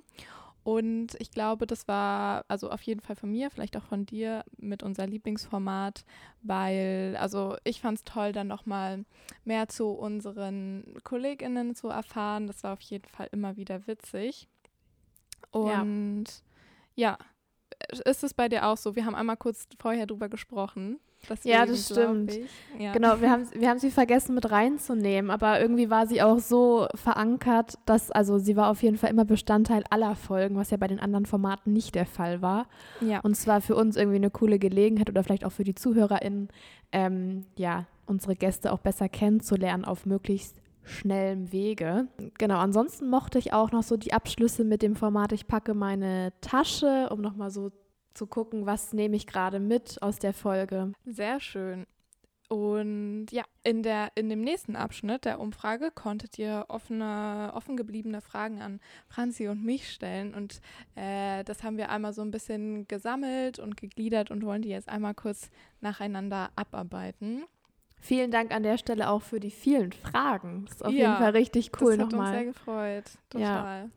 Und 0.63 1.15
ich 1.19 1.31
glaube, 1.31 1.67
das 1.67 1.89
war 1.89 2.45
also 2.47 2.69
auf 2.69 2.81
jeden 2.83 3.01
Fall 3.01 3.17
von 3.17 3.29
mir, 3.29 3.51
vielleicht 3.51 3.75
auch 3.75 3.83
von 3.83 4.05
dir 4.05 4.45
mit 4.55 4.81
unser 4.81 5.05
Lieblingsformat, 5.05 6.05
weil, 6.41 7.17
also 7.19 7.57
ich 7.65 7.81
fand 7.81 7.97
es 7.97 8.03
toll, 8.05 8.31
dann 8.31 8.47
nochmal 8.47 9.03
mehr 9.43 9.67
zu 9.67 9.89
unseren 9.89 10.85
KollegInnen 11.03 11.75
zu 11.75 11.89
erfahren. 11.89 12.47
Das 12.47 12.63
war 12.63 12.73
auf 12.73 12.81
jeden 12.81 13.09
Fall 13.09 13.27
immer 13.33 13.57
wieder 13.57 13.87
witzig. 13.87 14.47
Und 15.51 16.25
ja, 16.95 17.11
ja 17.11 17.17
ist 18.05 18.23
es 18.23 18.33
bei 18.33 18.49
dir 18.49 18.67
auch 18.67 18.77
so? 18.77 18.95
Wir 18.95 19.05
haben 19.05 19.15
einmal 19.15 19.37
kurz 19.37 19.67
vorher 19.79 20.05
drüber 20.05 20.29
gesprochen. 20.29 20.99
Deswegen, 21.29 21.55
ja, 21.55 21.65
das 21.65 21.85
stimmt. 21.85 22.33
Ja. 22.77 22.91
Genau, 22.91 23.21
wir 23.21 23.31
haben, 23.31 23.47
wir 23.53 23.69
haben 23.69 23.79
sie 23.79 23.91
vergessen 23.91 24.35
mit 24.35 24.51
reinzunehmen, 24.51 25.31
aber 25.31 25.61
irgendwie 25.61 25.89
war 25.89 26.05
sie 26.05 26.21
auch 26.21 26.39
so 26.39 26.87
verankert, 26.95 27.75
dass, 27.85 28.11
also 28.11 28.39
sie 28.39 28.57
war 28.57 28.69
auf 28.69 28.83
jeden 28.83 28.97
Fall 28.97 29.09
immer 29.09 29.23
Bestandteil 29.23 29.83
aller 29.89 30.15
Folgen, 30.15 30.57
was 30.57 30.71
ja 30.71 30.77
bei 30.77 30.87
den 30.87 30.99
anderen 30.99 31.25
Formaten 31.25 31.71
nicht 31.71 31.95
der 31.95 32.05
Fall 32.05 32.41
war. 32.41 32.67
Ja. 32.99 33.21
Und 33.21 33.35
zwar 33.35 33.61
für 33.61 33.75
uns 33.75 33.95
irgendwie 33.95 34.17
eine 34.17 34.31
coole 34.31 34.59
Gelegenheit 34.59 35.09
oder 35.09 35.23
vielleicht 35.23 35.45
auch 35.45 35.51
für 35.53 35.63
die 35.63 35.75
ZuhörerInnen, 35.75 36.49
ähm, 36.91 37.45
ja, 37.55 37.85
unsere 38.05 38.35
Gäste 38.35 38.73
auch 38.73 38.79
besser 38.79 39.07
kennenzulernen 39.07 39.85
auf 39.85 40.05
möglichst 40.05 40.62
schnellem 40.83 41.51
Wege. 41.51 42.07
Genau, 42.37 42.59
ansonsten 42.59 43.09
mochte 43.09 43.39
ich 43.39 43.53
auch 43.53 43.71
noch 43.71 43.83
so 43.83 43.97
die 43.97 44.13
Abschlüsse 44.13 44.63
mit 44.63 44.81
dem 44.81 44.95
Format, 44.95 45.31
ich 45.31 45.47
packe 45.47 45.73
meine 45.73 46.33
Tasche, 46.41 47.09
um 47.11 47.21
nochmal 47.21 47.51
so 47.51 47.71
zu 48.13 48.27
gucken, 48.27 48.65
was 48.65 48.93
nehme 48.93 49.15
ich 49.15 49.27
gerade 49.27 49.59
mit 49.59 50.01
aus 50.01 50.19
der 50.19 50.33
Folge. 50.33 50.93
Sehr 51.05 51.39
schön. 51.39 51.85
Und 52.49 53.27
ja, 53.31 53.43
in, 53.63 53.81
der, 53.81 54.11
in 54.13 54.29
dem 54.29 54.41
nächsten 54.41 54.75
Abschnitt 54.75 55.25
der 55.25 55.39
Umfrage 55.39 55.89
konntet 55.89 56.37
ihr 56.37 56.65
offene, 56.67 57.51
offen 57.55 57.77
gebliebene 57.77 58.21
Fragen 58.21 58.61
an 58.61 58.79
Franzi 59.07 59.47
und 59.47 59.63
mich 59.63 59.89
stellen. 59.89 60.35
Und 60.35 60.61
äh, 60.93 61.43
das 61.45 61.63
haben 61.63 61.77
wir 61.77 61.89
einmal 61.89 62.13
so 62.13 62.21
ein 62.21 62.29
bisschen 62.29 62.87
gesammelt 62.87 63.57
und 63.57 63.75
gegliedert 63.75 64.29
und 64.29 64.45
wollen 64.45 64.61
die 64.61 64.69
jetzt 64.69 64.87
einmal 64.87 65.15
kurz 65.15 65.49
nacheinander 65.81 66.51
abarbeiten. 66.55 67.45
Vielen 68.03 68.31
Dank 68.31 68.51
an 68.51 68.63
der 68.63 68.77
Stelle 68.77 69.09
auch 69.09 69.21
für 69.21 69.39
die 69.39 69.49
vielen 69.49 69.93
Fragen. 69.93 70.65
Das 70.65 70.75
ist 70.75 70.85
auf 70.85 70.91
ja, 70.91 71.07
jeden 71.07 71.15
Fall 71.15 71.31
richtig 71.31 71.71
cool 71.79 71.95
das 71.95 72.05
hat 72.05 72.11
nochmal. 72.11 72.27
uns 72.27 72.35
sehr 72.35 72.45
gefreut. 72.45 73.03
Total. 73.29 73.89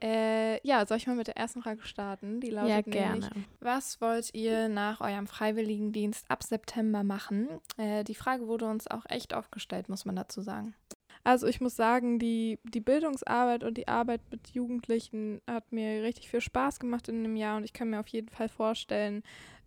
Ja. 0.00 0.08
Äh, 0.08 0.64
ja, 0.64 0.86
soll 0.86 0.98
ich 0.98 1.08
mal 1.08 1.16
mit 1.16 1.26
der 1.26 1.36
ersten 1.36 1.60
Frage 1.60 1.82
starten? 1.82 2.40
Die 2.40 2.50
lautet 2.50 2.70
ja, 2.70 2.80
gerne. 2.82 3.12
nämlich, 3.12 3.30
was 3.58 4.00
wollt 4.00 4.32
ihr 4.34 4.68
nach 4.68 5.00
eurem 5.00 5.26
Freiwilligendienst 5.26 6.30
ab 6.30 6.44
September 6.44 7.02
machen? 7.02 7.48
Äh, 7.76 8.04
die 8.04 8.14
Frage 8.14 8.46
wurde 8.46 8.66
uns 8.66 8.86
auch 8.86 9.04
echt 9.08 9.34
aufgestellt, 9.34 9.88
muss 9.88 10.04
man 10.04 10.14
dazu 10.14 10.42
sagen. 10.42 10.76
Also 11.24 11.48
ich 11.48 11.60
muss 11.60 11.74
sagen, 11.74 12.20
die, 12.20 12.60
die 12.62 12.80
Bildungsarbeit 12.80 13.64
und 13.64 13.76
die 13.76 13.88
Arbeit 13.88 14.20
mit 14.30 14.50
Jugendlichen 14.50 15.40
hat 15.50 15.72
mir 15.72 16.04
richtig 16.04 16.30
viel 16.30 16.40
Spaß 16.40 16.78
gemacht 16.78 17.08
in 17.08 17.24
dem 17.24 17.34
Jahr 17.34 17.56
und 17.56 17.64
ich 17.64 17.72
kann 17.72 17.90
mir 17.90 17.98
auf 17.98 18.08
jeden 18.08 18.28
Fall 18.28 18.48
vorstellen, 18.48 19.24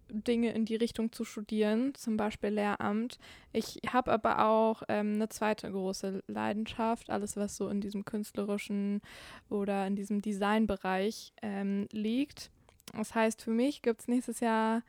Dinge 0.09 0.53
in 0.53 0.65
die 0.65 0.75
Richtung 0.75 1.11
zu 1.11 1.25
studieren, 1.25 1.93
zum 1.95 2.17
Beispiel 2.17 2.49
Lehramt. 2.49 3.17
Ich 3.51 3.79
habe 3.91 4.11
aber 4.11 4.45
auch 4.45 4.83
ähm, 4.87 5.13
eine 5.15 5.29
zweite 5.29 5.71
große 5.71 6.23
Leidenschaft, 6.27 7.09
alles 7.09 7.37
was 7.37 7.55
so 7.55 7.69
in 7.69 7.81
diesem 7.81 8.05
künstlerischen 8.05 9.01
oder 9.49 9.87
in 9.87 9.95
diesem 9.95 10.21
Designbereich 10.21 11.33
ähm, 11.41 11.87
liegt. 11.91 12.51
Das 12.95 13.15
heißt, 13.15 13.41
für 13.41 13.51
mich 13.51 13.81
gibt 13.81 14.01
es 14.01 14.07
nächstes 14.07 14.39
Jahr 14.39 14.83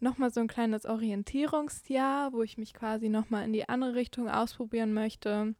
nochmal 0.00 0.32
so 0.32 0.40
ein 0.40 0.48
kleines 0.48 0.86
Orientierungsjahr, 0.86 2.32
wo 2.32 2.42
ich 2.42 2.58
mich 2.58 2.74
quasi 2.74 3.08
nochmal 3.08 3.44
in 3.44 3.52
die 3.52 3.68
andere 3.68 3.94
Richtung 3.94 4.28
ausprobieren 4.28 4.92
möchte. 4.92 5.54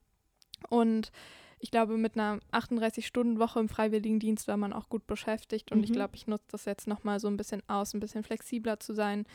Und 0.69 1.13
ich 1.59 1.71
glaube, 1.71 1.97
mit 1.97 2.17
einer 2.17 2.41
38-Stunden-Woche 2.53 3.61
im 3.61 3.69
Freiwilligendienst 3.69 4.49
war 4.49 4.57
man 4.57 4.73
auch 4.73 4.89
gut 4.89 5.07
beschäftigt. 5.07 5.73
Und 5.73 5.79
mhm. 5.79 5.85
ich 5.85 5.93
glaube, 5.93 6.17
ich 6.17 6.27
nutze 6.27 6.47
das 6.51 6.65
jetzt 6.65 6.87
nochmal 6.87 7.21
so 7.21 7.29
ein 7.29 7.37
bisschen 7.37 7.63
aus, 7.69 7.95
ein 7.95 8.01
bisschen 8.01 8.23
flexibler 8.23 8.81
zu 8.81 8.93
sein. 8.93 9.27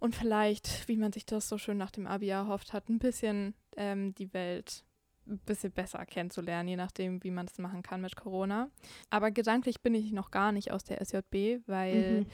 Und 0.00 0.14
vielleicht, 0.14 0.88
wie 0.88 0.96
man 0.96 1.12
sich 1.12 1.26
das 1.26 1.48
so 1.48 1.58
schön 1.58 1.78
nach 1.78 1.90
dem 1.90 2.06
Abi 2.06 2.28
erhofft 2.28 2.72
hat, 2.72 2.88
ein 2.88 2.98
bisschen 2.98 3.54
ähm, 3.76 4.14
die 4.14 4.32
Welt 4.34 4.84
ein 5.26 5.38
bisschen 5.38 5.72
besser 5.72 6.04
kennenzulernen, 6.04 6.68
je 6.68 6.76
nachdem, 6.76 7.22
wie 7.24 7.30
man 7.30 7.46
das 7.46 7.58
machen 7.58 7.82
kann 7.82 8.00
mit 8.00 8.16
Corona. 8.16 8.68
Aber 9.10 9.30
gedanklich 9.30 9.80
bin 9.80 9.94
ich 9.94 10.12
noch 10.12 10.30
gar 10.30 10.52
nicht 10.52 10.70
aus 10.70 10.84
der 10.84 11.00
SJB, 11.00 11.66
weil 11.66 12.20
mhm. 12.20 12.26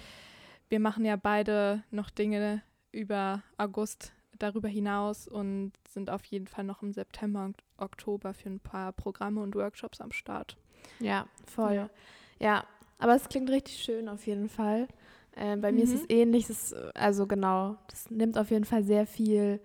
wir 0.68 0.80
machen 0.80 1.04
ja 1.04 1.16
beide 1.16 1.84
noch 1.90 2.10
Dinge 2.10 2.62
über 2.92 3.42
August 3.56 4.12
darüber 4.42 4.68
hinaus 4.68 5.28
und 5.28 5.72
sind 5.88 6.10
auf 6.10 6.24
jeden 6.24 6.46
Fall 6.46 6.64
noch 6.64 6.82
im 6.82 6.92
September 6.92 7.44
und 7.44 7.56
Oktober 7.76 8.34
für 8.34 8.48
ein 8.48 8.60
paar 8.60 8.92
Programme 8.92 9.40
und 9.40 9.54
Workshops 9.54 10.00
am 10.00 10.12
Start. 10.12 10.56
Ja, 10.98 11.26
voll. 11.46 11.74
Ja, 11.74 11.90
ja 12.38 12.64
aber 12.98 13.14
es 13.14 13.28
klingt 13.28 13.50
richtig 13.50 13.82
schön 13.82 14.08
auf 14.08 14.26
jeden 14.26 14.48
Fall. 14.48 14.88
Äh, 15.36 15.56
bei 15.56 15.70
mhm. 15.70 15.78
mir 15.78 15.84
ist 15.84 15.94
es 15.94 16.02
mhm. 16.02 16.08
ähnlich. 16.10 16.50
Es 16.50 16.72
ist, 16.72 16.96
also 16.96 17.26
genau, 17.26 17.76
das 17.88 18.10
nimmt 18.10 18.36
auf 18.38 18.50
jeden 18.50 18.64
Fall 18.64 18.82
sehr 18.82 19.06
viel 19.06 19.60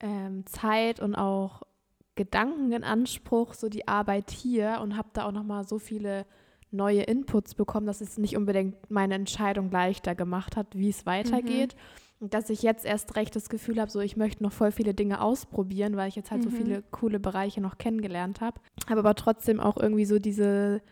ähm, 0.00 0.46
Zeit 0.46 1.00
und 1.00 1.14
auch 1.14 1.62
Gedanken 2.14 2.72
in 2.72 2.84
Anspruch, 2.84 3.54
so 3.54 3.68
die 3.68 3.88
Arbeit 3.88 4.30
hier 4.30 4.78
und 4.82 4.96
habe 4.96 5.08
da 5.12 5.26
auch 5.26 5.32
nochmal 5.32 5.66
so 5.66 5.78
viele 5.78 6.26
neue 6.70 7.02
Inputs 7.02 7.54
bekommen, 7.54 7.86
dass 7.86 8.00
es 8.00 8.18
nicht 8.18 8.36
unbedingt 8.36 8.90
meine 8.90 9.14
Entscheidung 9.14 9.70
leichter 9.70 10.14
gemacht 10.14 10.56
hat, 10.56 10.68
wie 10.74 10.90
es 10.90 11.06
weitergeht. 11.06 11.74
Mhm 11.74 12.03
dass 12.30 12.50
ich 12.50 12.62
jetzt 12.62 12.84
erst 12.84 13.16
recht 13.16 13.34
das 13.34 13.48
Gefühl 13.48 13.80
habe, 13.80 13.90
so 13.90 14.00
ich 14.00 14.16
möchte 14.16 14.42
noch 14.42 14.52
voll 14.52 14.72
viele 14.72 14.94
Dinge 14.94 15.20
ausprobieren, 15.20 15.96
weil 15.96 16.08
ich 16.08 16.16
jetzt 16.16 16.30
halt 16.30 16.44
mhm. 16.44 16.50
so 16.50 16.56
viele 16.56 16.82
coole 16.90 17.20
Bereiche 17.20 17.60
noch 17.60 17.78
kennengelernt 17.78 18.40
habe. 18.40 18.60
Habe 18.88 19.00
aber 19.00 19.14
trotzdem 19.14 19.60
auch 19.60 19.76
irgendwie 19.76 20.04
so 20.04 20.18
diese 20.18 20.82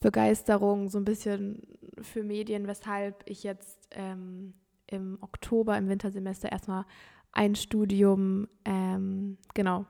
Begeisterung 0.00 0.88
so 0.88 0.98
ein 0.98 1.04
bisschen 1.04 1.62
für 2.00 2.22
Medien, 2.22 2.66
weshalb 2.66 3.22
ich 3.26 3.42
jetzt 3.42 3.88
ähm, 3.92 4.54
im 4.86 5.18
Oktober, 5.20 5.76
im 5.76 5.88
Wintersemester 5.88 6.50
erstmal 6.52 6.84
ein 7.32 7.54
Studium 7.54 8.48
ähm, 8.64 9.38
genau 9.54 9.86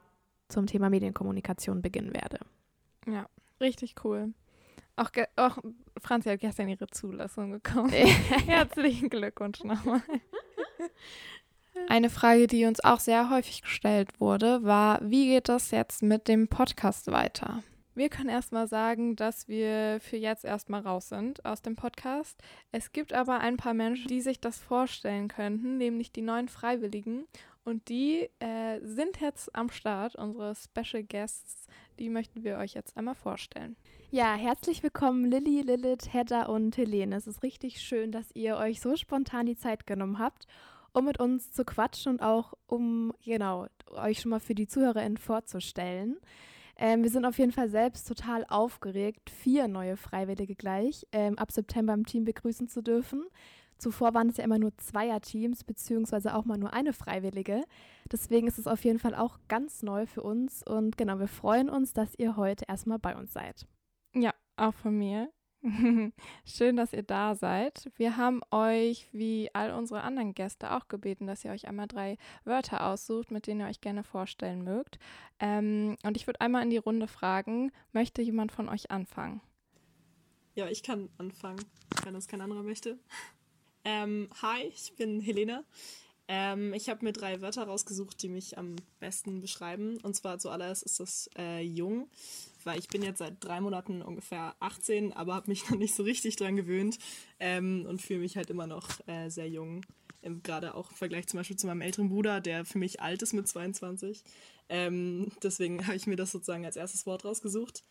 zum 0.49 0.67
Thema 0.67 0.91
Medienkommunikation 0.91 1.83
beginnen 1.83 2.15
werde. 2.15 2.39
Ja, 3.07 3.27
richtig 3.61 3.95
cool. 4.05 4.33
Auch, 4.97 5.11
auch 5.37 5.59
Franzi 5.99 6.31
hat 6.31 6.41
gestern 6.41 6.69
ihre 6.69 6.87
Zulassung 6.89 7.53
bekommen. 7.53 7.91
Herzlichen 8.47 9.11
Glückwunsch 9.11 9.63
nochmal. 9.63 10.03
Eine 11.89 12.09
Frage, 12.09 12.47
die 12.47 12.65
uns 12.65 12.81
auch 12.83 13.01
sehr 13.01 13.29
häufig 13.29 13.61
gestellt 13.61 14.19
wurde, 14.19 14.65
war, 14.65 14.99
wie 15.03 15.29
geht 15.29 15.51
das 15.51 15.71
jetzt 15.71 16.03
mit 16.03 16.27
dem 16.27 16.49
Podcast 16.49 17.09
weiter? 17.09 17.63
Wir 17.95 18.09
können 18.09 18.31
erstmal 18.31 18.67
sagen, 18.67 19.17
dass 19.17 19.47
wir 19.49 19.99
für 20.01 20.17
jetzt 20.17 20.45
erstmal 20.45 20.81
raus 20.81 21.11
sind 21.11 21.45
aus 21.45 21.61
dem 21.63 21.77
Podcast. 21.77 22.43
Es 22.73 22.93
gibt 22.93 23.13
aber 23.13 23.41
ein 23.41 23.59
paar 23.59 23.75
Menschen, 23.75 24.09
die 24.09 24.23
sich 24.23 24.41
das 24.41 24.59
vorstellen 24.59 25.29
könnten, 25.29 25.77
nämlich 25.77 26.13
die 26.13 26.23
neuen 26.23 26.49
Freiwilligen. 26.49 27.27
Und 27.65 27.89
die 27.89 28.29
äh, 28.39 28.81
sind 28.83 29.21
jetzt 29.21 29.55
am 29.55 29.71
Start, 29.71 30.15
unsere 30.15 30.55
Special 30.55 31.03
Guests. 31.03 31.67
Die 31.99 32.09
möchten 32.09 32.45
wir 32.45 32.59
euch 32.59 32.75
jetzt 32.75 32.97
einmal 32.97 33.15
vorstellen. 33.15 33.77
Ja, 34.13 34.35
herzlich 34.35 34.85
willkommen 34.85 35.25
Lilly, 35.25 35.63
Lilith, 35.63 36.13
Hedda 36.13 36.45
und 36.45 36.77
Helene. 36.77 37.17
Es 37.17 37.27
ist 37.27 37.43
richtig 37.43 37.81
schön, 37.81 38.13
dass 38.13 38.31
ihr 38.35 38.57
euch 38.57 38.81
so 38.81 38.95
spontan 38.95 39.47
die 39.47 39.57
Zeit 39.57 39.85
genommen 39.85 40.21
habt, 40.21 40.47
um 40.93 41.07
mit 41.07 41.19
uns 41.19 41.51
zu 41.51 41.65
quatschen 41.65 42.13
und 42.13 42.23
auch 42.23 42.55
um, 42.69 43.13
genau, 43.25 43.67
euch 43.91 44.21
schon 44.21 44.31
mal 44.31 44.39
für 44.39 44.55
die 44.55 44.69
ZuhörerInnen 44.69 45.17
vorzustellen. 45.17 46.19
Ähm, 46.77 47.03
wir 47.03 47.11
sind 47.11 47.25
auf 47.25 47.37
jeden 47.39 47.51
Fall 47.51 47.69
selbst 47.69 48.07
total 48.07 48.45
aufgeregt, 48.49 49.29
vier 49.29 49.67
neue 49.67 49.97
Freiwillige 49.97 50.55
gleich 50.55 51.05
ähm, 51.11 51.37
ab 51.37 51.51
September 51.51 51.93
im 51.93 52.07
Team 52.07 52.25
begrüßen 52.25 52.69
zu 52.69 52.83
dürfen. 52.83 53.25
Zuvor 53.77 54.15
waren 54.15 54.29
es 54.29 54.37
ja 54.37 54.45
immer 54.45 54.61
nur 54.61 54.77
Zweierteams, 54.79 55.65
beziehungsweise 55.65 56.37
auch 56.37 56.45
mal 56.45 56.59
nur 56.59 56.73
eine 56.73 56.93
Freiwillige. 56.93 57.65
Deswegen 58.13 58.47
ist 58.47 58.59
es 58.59 58.69
auf 58.69 58.85
jeden 58.85 59.01
Fall 59.01 59.17
auch 59.17 59.41
ganz 59.49 59.83
neu 59.83 60.07
für 60.07 60.23
uns. 60.23 60.63
Und 60.63 60.97
genau, 60.97 61.19
wir 61.19 61.29
freuen 61.29 61.69
uns, 61.69 61.93
dass 61.93 62.15
ihr 62.19 62.37
heute 62.37 62.67
erstmal 62.69 63.01
bei 63.01 63.17
uns 63.17 63.33
seid. 63.33 63.67
Ja, 64.17 64.35
auch 64.57 64.73
von 64.73 64.97
mir. 64.97 65.31
Schön, 66.47 66.77
dass 66.77 66.95
ihr 66.95 67.03
da 67.03 67.35
seid. 67.35 67.91
Wir 67.97 68.17
haben 68.17 68.41
euch, 68.51 69.09
wie 69.13 69.51
all 69.53 69.73
unsere 69.73 70.03
anderen 70.03 70.33
Gäste, 70.33 70.73
auch 70.73 70.89
gebeten, 70.89 71.27
dass 71.27 71.45
ihr 71.45 71.51
euch 71.51 71.69
einmal 71.69 71.87
drei 71.87 72.17
Wörter 72.45 72.87
aussucht, 72.87 73.31
mit 73.31 73.47
denen 73.47 73.61
ihr 73.61 73.67
euch 73.67 73.83
gerne 73.83 74.05
vorstellen 74.05 74.65
mögt. 74.65 74.99
Ähm, 75.39 75.99
und 76.03 76.17
ich 76.17 76.27
würde 76.27 76.41
einmal 76.41 76.63
in 76.63 76.71
die 76.71 76.79
Runde 76.79 77.09
fragen, 77.09 77.73
möchte 77.93 78.23
jemand 78.23 78.53
von 78.53 78.71
euch 78.71 78.91
anfangen? 78.91 79.43
Ja, 80.55 80.67
ich 80.69 80.83
kann 80.83 81.11
anfangen, 81.19 81.63
wenn 82.05 82.15
das 82.15 82.27
kein 82.27 82.41
anderer 82.41 82.63
möchte. 82.63 82.99
Ähm, 83.89 84.29
hi, 84.43 84.65
ich 84.65 84.97
bin 84.97 85.21
Helena. 85.21 85.63
Ähm, 86.27 86.75
ich 86.75 86.89
habe 86.89 87.05
mir 87.05 87.13
drei 87.13 87.41
Wörter 87.41 87.69
rausgesucht, 87.69 88.21
die 88.21 88.29
mich 88.29 88.59
am 88.59 88.75
besten 88.99 89.41
beschreiben. 89.41 89.99
Und 89.99 90.17
zwar 90.17 90.41
zuallererst 90.41 90.83
ist 90.83 90.99
das 90.99 91.31
äh, 91.39 91.61
jung 91.61 92.11
weil 92.67 92.79
ich 92.79 92.89
bin 92.89 93.03
jetzt 93.03 93.19
seit 93.19 93.43
drei 93.43 93.61
Monaten 93.61 94.03
ungefähr 94.03 94.57
18, 94.61 95.13
aber 95.13 95.35
habe 95.35 95.51
mich 95.51 95.69
noch 95.71 95.79
nicht 95.79 95.95
so 95.95 96.03
richtig 96.03 96.37
dran 96.37 96.57
gewöhnt 96.57 96.99
ähm, 97.41 97.87
und 97.89 98.03
fühle 98.03 98.21
mich 98.21 98.37
halt 98.37 98.51
immer 98.51 98.67
noch 98.67 99.07
äh, 99.07 99.29
sehr 99.31 99.49
jung. 99.49 99.87
Ähm, 100.23 100.43
Gerade 100.43 100.75
auch 100.75 100.91
im 100.91 100.97
Vergleich 100.97 101.27
zum 101.29 101.39
Beispiel 101.39 101.57
zu 101.57 101.67
meinem 101.67 101.81
älteren 101.81 102.09
Bruder, 102.09 102.41
der 102.41 102.65
für 102.65 102.79
mich 102.79 103.01
alt 103.01 103.23
ist 103.23 103.33
mit 103.33 103.49
22. 103.49 104.23
Ähm, 104.69 105.31
deswegen 105.43 105.87
habe 105.87 105.97
ich 105.97 106.07
mir 106.07 106.17
das 106.17 106.33
sozusagen 106.33 106.67
als 106.67 106.77
erstes 106.77 107.07
Wort 107.07 107.25
rausgesucht. 107.25 107.85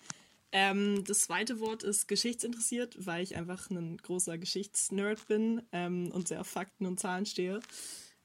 Ähm, 0.51 1.03
das 1.05 1.21
zweite 1.21 1.59
Wort 1.59 1.83
ist 1.83 2.07
geschichtsinteressiert, 2.07 3.05
weil 3.05 3.23
ich 3.23 3.35
einfach 3.35 3.69
ein 3.69 3.97
großer 3.97 4.37
Geschichtsnerd 4.37 5.27
bin 5.27 5.61
ähm, 5.71 6.11
und 6.11 6.27
sehr 6.27 6.41
auf 6.41 6.47
Fakten 6.47 6.85
und 6.85 6.99
Zahlen 6.99 7.25
stehe. 7.25 7.59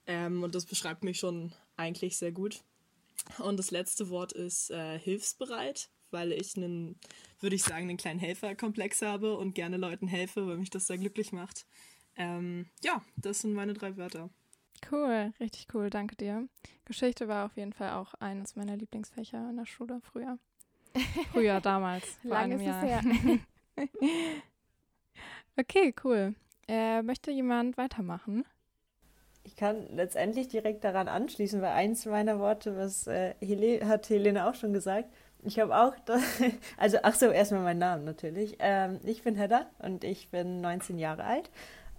Ähm, 0.07 0.43
und 0.43 0.55
das 0.55 0.67
beschreibt 0.67 1.05
mich 1.05 1.19
schon 1.19 1.53
eigentlich 1.77 2.17
sehr 2.19 2.33
gut. 2.33 2.63
Und 3.39 3.57
das 3.57 3.71
letzte 3.71 4.11
Wort 4.11 4.33
ist 4.33 4.71
äh, 4.71 4.99
hilfsbereit, 4.99 5.91
weil 6.13 6.33
ich 6.33 6.57
einen, 6.57 6.99
würde 7.41 7.57
ich 7.57 7.63
sagen, 7.63 7.89
einen 7.89 7.97
kleinen 7.97 8.21
Helferkomplex 8.21 9.03
habe 9.03 9.37
und 9.37 9.55
gerne 9.55 9.77
Leuten 9.77 10.09
helfe, 10.09 10.47
weil 10.47 10.59
mich 10.59 10.71
das 10.71 10.87
sehr 10.87 10.99
glücklich 10.99 11.33
macht. 11.33 11.67
Ähm, 12.17 12.67
ja, 12.83 13.03
das 13.17 13.41
sind 13.41 13.55
meine 13.55 13.75
drei 13.75 13.97
Wörter. 13.97 14.31
Cool, 14.91 15.33
richtig 15.41 15.69
cool, 15.75 15.91
danke 15.91 16.17
dir. 16.17 16.49
Geschichte 16.85 17.29
war 17.29 17.47
auf 17.47 17.57
jeden 17.57 17.73
Fall 17.73 17.91
auch 17.91 18.15
eines 18.15 18.57
meiner 18.57 18.77
Lieblingsfächer 18.77 19.51
in 19.51 19.57
der 19.57 19.67
Schule 19.67 20.01
früher. 20.01 20.39
Früher, 21.33 21.61
damals. 21.61 22.05
vor 22.23 22.31
Lange 22.33 22.55
einem 22.55 22.67
Jahr. 22.67 22.83
Her. 22.83 23.03
okay, 25.57 25.95
cool. 26.03 26.35
Äh, 26.67 27.03
möchte 27.03 27.31
jemand 27.31 27.77
weitermachen? 27.77 28.45
ich 29.45 29.57
kann 29.57 29.87
letztendlich 29.95 30.49
direkt 30.49 30.85
daran 30.85 31.09
anschließen, 31.09 31.61
weil 31.61 31.71
eins 31.71 32.07
meiner 32.07 32.39
Worte, 32.39 32.77
was 32.77 33.07
äh, 33.07 33.35
Hele 33.41 33.87
hat 33.87 34.09
Helene 34.09 34.49
auch 34.49 34.55
schon 34.55 34.73
gesagt, 34.73 35.09
ich 35.45 35.59
habe 35.59 35.77
auch, 35.77 35.95
das, 36.05 36.23
also 36.77 36.99
ach 37.03 37.15
so, 37.15 37.27
erstmal 37.27 37.63
mein 37.63 37.79
Name 37.79 38.05
natürlich. 38.05 38.57
Ähm, 38.59 39.01
ich 39.05 39.23
bin 39.23 39.35
Hedda 39.35 39.67
und 39.79 40.05
ich 40.05 40.31
bin 40.31 40.61
19 40.61 40.99
Jahre 40.99 41.25
alt. 41.25 41.51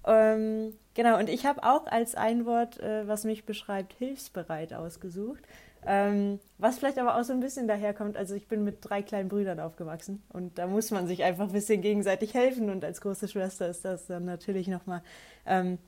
Ähm, 0.06 0.74
genau, 0.94 1.20
und 1.20 1.30
ich 1.30 1.46
habe 1.46 1.64
auch 1.64 1.86
als 1.88 2.16
ein 2.16 2.46
Wort, 2.46 2.80
äh, 2.80 3.08
was 3.08 3.24
mich 3.24 3.46
beschreibt, 3.46 3.94
hilfsbereit 3.94 4.74
ausgesucht. 4.74 5.44
Ähm, 5.86 6.40
was 6.60 6.78
vielleicht 6.78 7.00
aber 7.00 7.18
auch 7.18 7.24
so 7.24 7.34
ein 7.34 7.40
bisschen 7.40 7.68
daherkommt, 7.68 8.16
also 8.16 8.36
ich 8.36 8.48
bin 8.48 8.64
mit 8.64 8.78
drei 8.82 9.02
kleinen 9.02 9.30
Brüdern 9.30 9.60
aufgewachsen 9.60 10.22
und 10.30 10.60
da 10.60 10.68
muss 10.68 10.92
man 10.92 11.08
sich 11.08 11.24
einfach 11.24 11.46
ein 11.46 11.54
bisschen 11.54 11.82
gegenseitig 11.82 12.36
helfen 12.36 12.70
und 12.70 12.86
als 12.86 13.02
große 13.02 13.28
Schwester 13.28 13.68
ist 13.68 13.84
das 13.84 14.06
dann 14.06 14.26
natürlich 14.26 14.68
nochmal 14.68 15.02
ähm, 15.48 15.80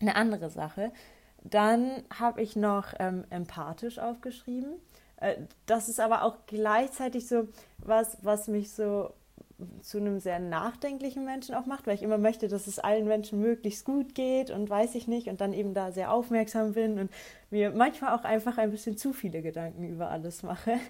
eine 0.00 0.14
andere 0.14 0.48
Sache. 0.48 0.92
Dann 1.42 2.04
habe 2.16 2.40
ich 2.40 2.54
noch 2.54 2.94
ähm, 3.00 3.24
empathisch 3.30 3.98
aufgeschrieben. 3.98 4.74
Äh, 5.22 5.36
das 5.66 5.88
ist 5.88 6.00
aber 6.00 6.22
auch 6.24 6.36
gleichzeitig 6.46 7.26
so 7.28 7.48
was, 7.78 8.18
was 8.22 8.48
mich 8.48 8.72
so 8.72 9.12
zu 9.80 9.98
einem 9.98 10.18
sehr 10.18 10.40
nachdenklichen 10.40 11.24
Menschen 11.24 11.54
auch 11.54 11.66
macht, 11.66 11.86
weil 11.86 11.94
ich 11.94 12.02
immer 12.02 12.18
möchte, 12.18 12.48
dass 12.48 12.66
es 12.66 12.80
allen 12.80 13.06
Menschen 13.06 13.40
möglichst 13.40 13.84
gut 13.84 14.14
geht 14.14 14.50
und 14.50 14.68
weiß 14.68 14.96
ich 14.96 15.06
nicht 15.06 15.28
und 15.28 15.40
dann 15.40 15.52
eben 15.52 15.72
da 15.72 15.92
sehr 15.92 16.12
aufmerksam 16.12 16.72
bin 16.72 16.98
und 16.98 17.10
mir 17.50 17.70
manchmal 17.70 18.18
auch 18.18 18.24
einfach 18.24 18.58
ein 18.58 18.72
bisschen 18.72 18.96
zu 18.96 19.12
viele 19.12 19.40
Gedanken 19.42 19.88
über 19.88 20.10
alles 20.10 20.42
mache. 20.42 20.74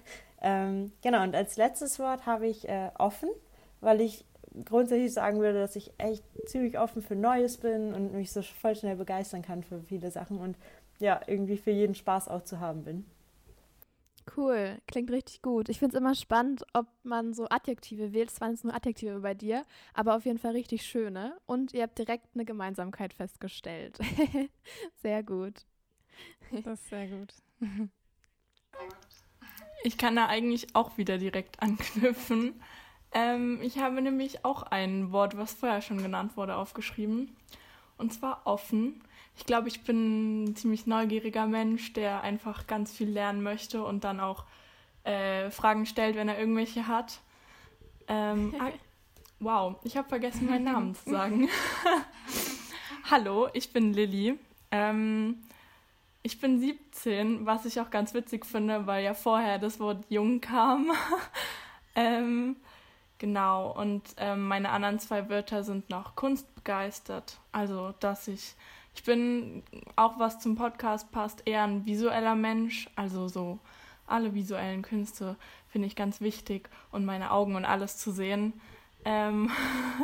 Ähm, 0.45 0.91
genau, 1.01 1.23
und 1.23 1.33
als 1.33 1.55
letztes 1.55 1.99
Wort 1.99 2.25
habe 2.25 2.47
ich 2.47 2.67
äh, 2.67 2.89
offen, 2.97 3.29
weil 3.79 4.01
ich 4.01 4.25
grundsätzlich 4.65 5.13
sagen 5.13 5.39
würde, 5.39 5.57
dass 5.57 5.77
ich 5.77 5.93
echt 5.97 6.21
ziemlich 6.47 6.77
offen 6.77 7.01
für 7.01 7.15
Neues 7.15 7.55
bin 7.55 7.93
und 7.93 8.11
mich 8.11 8.33
so 8.33 8.41
voll 8.41 8.75
schnell 8.75 8.97
begeistern 8.97 9.41
kann 9.41 9.63
für 9.63 9.79
viele 9.83 10.11
Sachen 10.11 10.39
und 10.39 10.57
ja, 10.99 11.21
irgendwie 11.27 11.55
für 11.55 11.71
jeden 11.71 11.95
Spaß 11.95 12.27
auch 12.27 12.41
zu 12.41 12.59
haben 12.59 12.83
bin. 12.83 13.05
Cool, 14.37 14.81
klingt 14.87 15.11
richtig 15.11 15.41
gut. 15.41 15.69
Ich 15.69 15.79
finde 15.79 15.95
es 15.95 15.99
immer 15.99 16.15
spannend, 16.15 16.63
ob 16.73 16.87
man 17.03 17.33
so 17.33 17.47
Adjektive 17.49 18.13
wählt. 18.13 18.31
Es 18.31 18.39
waren 18.39 18.51
jetzt 18.51 18.63
nur 18.63 18.73
Adjektive 18.73 19.19
bei 19.19 19.33
dir, 19.33 19.65
aber 19.93 20.15
auf 20.15 20.25
jeden 20.25 20.39
Fall 20.39 20.51
richtig 20.51 20.85
schöne. 20.85 21.37
Und 21.45 21.73
ihr 21.73 21.83
habt 21.83 21.97
direkt 21.97 22.27
eine 22.33 22.45
Gemeinsamkeit 22.45 23.13
festgestellt. 23.13 23.99
sehr 25.01 25.23
gut. 25.23 25.65
Das 26.51 26.65
ist 26.65 26.89
sehr 26.89 27.07
gut. 27.07 27.33
Ich 29.83 29.97
kann 29.97 30.15
da 30.15 30.27
eigentlich 30.27 30.75
auch 30.75 30.97
wieder 30.97 31.17
direkt 31.17 31.61
anknüpfen. 31.61 32.61
Ähm, 33.11 33.59
ich 33.61 33.77
habe 33.79 34.01
nämlich 34.01 34.45
auch 34.45 34.63
ein 34.63 35.11
Wort, 35.11 35.37
was 35.37 35.53
vorher 35.53 35.81
schon 35.81 36.01
genannt 36.01 36.37
wurde, 36.37 36.55
aufgeschrieben. 36.55 37.35
Und 37.97 38.13
zwar 38.13 38.45
offen. 38.45 39.03
Ich 39.35 39.45
glaube, 39.45 39.67
ich 39.67 39.83
bin 39.83 40.43
ein 40.43 40.55
ziemlich 40.55 40.85
neugieriger 40.85 41.47
Mensch, 41.47 41.93
der 41.93 42.21
einfach 42.21 42.67
ganz 42.67 42.91
viel 42.91 43.09
lernen 43.09 43.41
möchte 43.41 43.83
und 43.83 44.03
dann 44.03 44.19
auch 44.19 44.45
äh, 45.03 45.49
Fragen 45.49 45.85
stellt, 45.85 46.15
wenn 46.15 46.29
er 46.29 46.39
irgendwelche 46.39 46.87
hat. 46.87 47.19
Ähm, 48.07 48.53
ah, 48.59 48.71
wow, 49.39 49.75
ich 49.83 49.97
habe 49.97 50.07
vergessen, 50.07 50.47
meinen 50.47 50.65
Namen 50.65 50.95
zu 50.95 51.09
sagen. 51.09 51.49
Hallo, 53.09 53.49
ich 53.53 53.73
bin 53.73 53.93
Lilly. 53.93 54.39
Ähm, 54.71 55.43
ich 56.21 56.39
bin 56.39 56.59
17, 56.59 57.45
was 57.45 57.65
ich 57.65 57.81
auch 57.81 57.89
ganz 57.89 58.13
witzig 58.13 58.45
finde, 58.45 58.87
weil 58.87 59.03
ja 59.03 59.13
vorher 59.13 59.59
das 59.59 59.79
Wort 59.79 60.05
jung 60.07 60.39
kam. 60.39 60.89
ähm, 61.95 62.55
genau, 63.17 63.71
und 63.71 64.03
ähm, 64.17 64.47
meine 64.47 64.69
anderen 64.69 64.99
zwei 64.99 65.27
Wörter 65.27 65.63
sind 65.63 65.89
noch 65.89 66.15
kunstbegeistert. 66.15 67.39
Also, 67.51 67.93
dass 67.99 68.29
ich 68.29 68.55
ich 68.95 69.03
bin 69.03 69.63
auch, 69.95 70.19
was 70.19 70.39
zum 70.39 70.55
Podcast 70.55 71.11
passt, 71.11 71.43
eher 71.45 71.63
ein 71.63 71.85
visueller 71.85 72.35
Mensch. 72.35 72.89
Also 72.95 73.27
so 73.27 73.59
alle 74.05 74.33
visuellen 74.33 74.81
Künste 74.81 75.37
finde 75.69 75.87
ich 75.87 75.95
ganz 75.95 76.21
wichtig 76.21 76.69
und 76.91 77.05
meine 77.05 77.31
Augen 77.31 77.55
und 77.55 77.65
alles 77.65 77.97
zu 77.97 78.11
sehen. 78.11 78.53
Ähm 79.05 79.51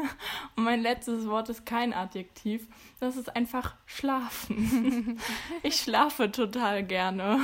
und 0.55 0.63
mein 0.63 0.81
letztes 0.81 1.27
Wort 1.27 1.49
ist 1.49 1.65
kein 1.65 1.93
Adjektiv. 1.93 2.67
Das 2.99 3.15
ist 3.17 3.35
einfach 3.35 3.75
schlafen. 3.85 5.19
ich 5.63 5.75
schlafe 5.75 6.31
total 6.31 6.83
gerne. 6.83 7.39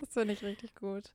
Das 0.00 0.12
finde 0.12 0.34
ich 0.34 0.42
richtig 0.42 0.74
gut. 0.74 1.12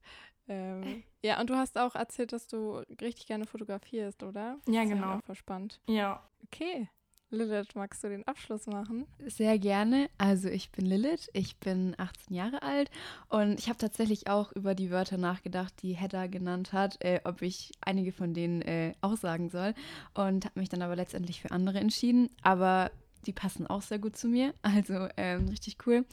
Ähm, 0.48 1.04
ja, 1.22 1.40
und 1.40 1.50
du 1.50 1.56
hast 1.56 1.78
auch 1.78 1.94
erzählt, 1.94 2.32
dass 2.32 2.46
du 2.46 2.82
richtig 3.00 3.26
gerne 3.26 3.46
fotografierst, 3.46 4.22
oder? 4.22 4.58
Ja, 4.66 4.82
das 4.82 4.90
genau. 4.90 5.06
Ist 5.08 5.14
ja 5.14 5.20
verspannt. 5.22 5.80
Ja. 5.86 6.22
Okay. 6.44 6.88
Lilith, 7.30 7.74
magst 7.74 8.02
du 8.02 8.08
den 8.08 8.26
Abschluss 8.26 8.66
machen? 8.66 9.06
Sehr 9.26 9.58
gerne. 9.58 10.08
Also 10.16 10.48
ich 10.48 10.70
bin 10.70 10.86
Lilith, 10.86 11.28
ich 11.34 11.58
bin 11.58 11.94
18 11.98 12.34
Jahre 12.34 12.62
alt 12.62 12.90
und 13.28 13.58
ich 13.58 13.68
habe 13.68 13.76
tatsächlich 13.76 14.30
auch 14.30 14.50
über 14.52 14.74
die 14.74 14.90
Wörter 14.90 15.18
nachgedacht, 15.18 15.74
die 15.82 15.92
Hedda 15.92 16.26
genannt 16.26 16.72
hat, 16.72 17.04
äh, 17.04 17.20
ob 17.24 17.42
ich 17.42 17.72
einige 17.82 18.12
von 18.12 18.32
denen 18.32 18.62
äh, 18.62 18.94
auch 19.02 19.18
sagen 19.18 19.50
soll 19.50 19.74
und 20.14 20.46
habe 20.46 20.58
mich 20.58 20.70
dann 20.70 20.80
aber 20.80 20.96
letztendlich 20.96 21.42
für 21.42 21.50
andere 21.50 21.80
entschieden. 21.80 22.30
Aber 22.42 22.90
die 23.26 23.34
passen 23.34 23.66
auch 23.66 23.82
sehr 23.82 23.98
gut 23.98 24.16
zu 24.16 24.26
mir, 24.26 24.54
also 24.62 25.08
ähm, 25.18 25.48
richtig 25.48 25.76
cool. 25.86 26.06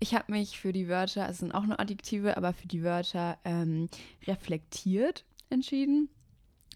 Ich 0.00 0.14
habe 0.14 0.32
mich 0.32 0.58
für 0.58 0.72
die 0.72 0.88
Wörter, 0.88 1.22
also 1.22 1.32
es 1.32 1.38
sind 1.40 1.52
auch 1.52 1.66
nur 1.66 1.78
Adjektive, 1.78 2.38
aber 2.38 2.54
für 2.54 2.68
die 2.68 2.82
Wörter 2.82 3.36
ähm, 3.44 3.90
reflektiert 4.26 5.26
entschieden 5.50 6.08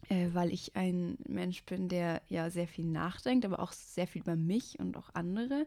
äh, 0.09 0.29
weil 0.33 0.53
ich 0.53 0.75
ein 0.77 1.19
Mensch 1.27 1.63
bin, 1.65 1.89
der 1.89 2.23
ja 2.29 2.51
sehr 2.51 2.67
viel 2.67 2.85
nachdenkt, 2.85 3.45
aber 3.45 3.61
auch 3.61 3.73
sehr 3.73 4.07
viel 4.07 4.23
über 4.23 4.37
mich 4.37 4.79
und 4.79 4.97
auch 4.97 5.11
andere 5.15 5.67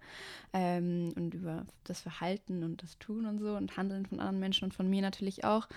ähm, 0.53 1.13
und 1.15 1.33
über 1.33 1.65
das 1.83 2.01
Verhalten 2.01 2.63
und 2.63 2.83
das 2.83 2.97
Tun 2.97 3.25
und 3.25 3.39
so 3.39 3.55
und 3.55 3.77
Handeln 3.77 4.05
von 4.05 4.19
anderen 4.19 4.39
Menschen 4.39 4.65
und 4.65 4.73
von 4.73 4.89
mir 4.89 5.01
natürlich 5.01 5.43
auch. 5.43 5.67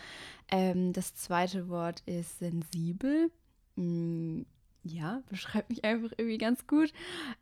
Ähm, 0.51 0.93
das 0.93 1.15
zweite 1.15 1.69
Wort 1.69 2.03
ist 2.07 2.39
sensibel. 2.39 3.31
Hm, 3.77 4.47
ja, 4.85 5.23
beschreibt 5.31 5.71
mich 5.71 5.85
einfach 5.85 6.13
irgendwie 6.17 6.39
ganz 6.39 6.67
gut. 6.67 6.93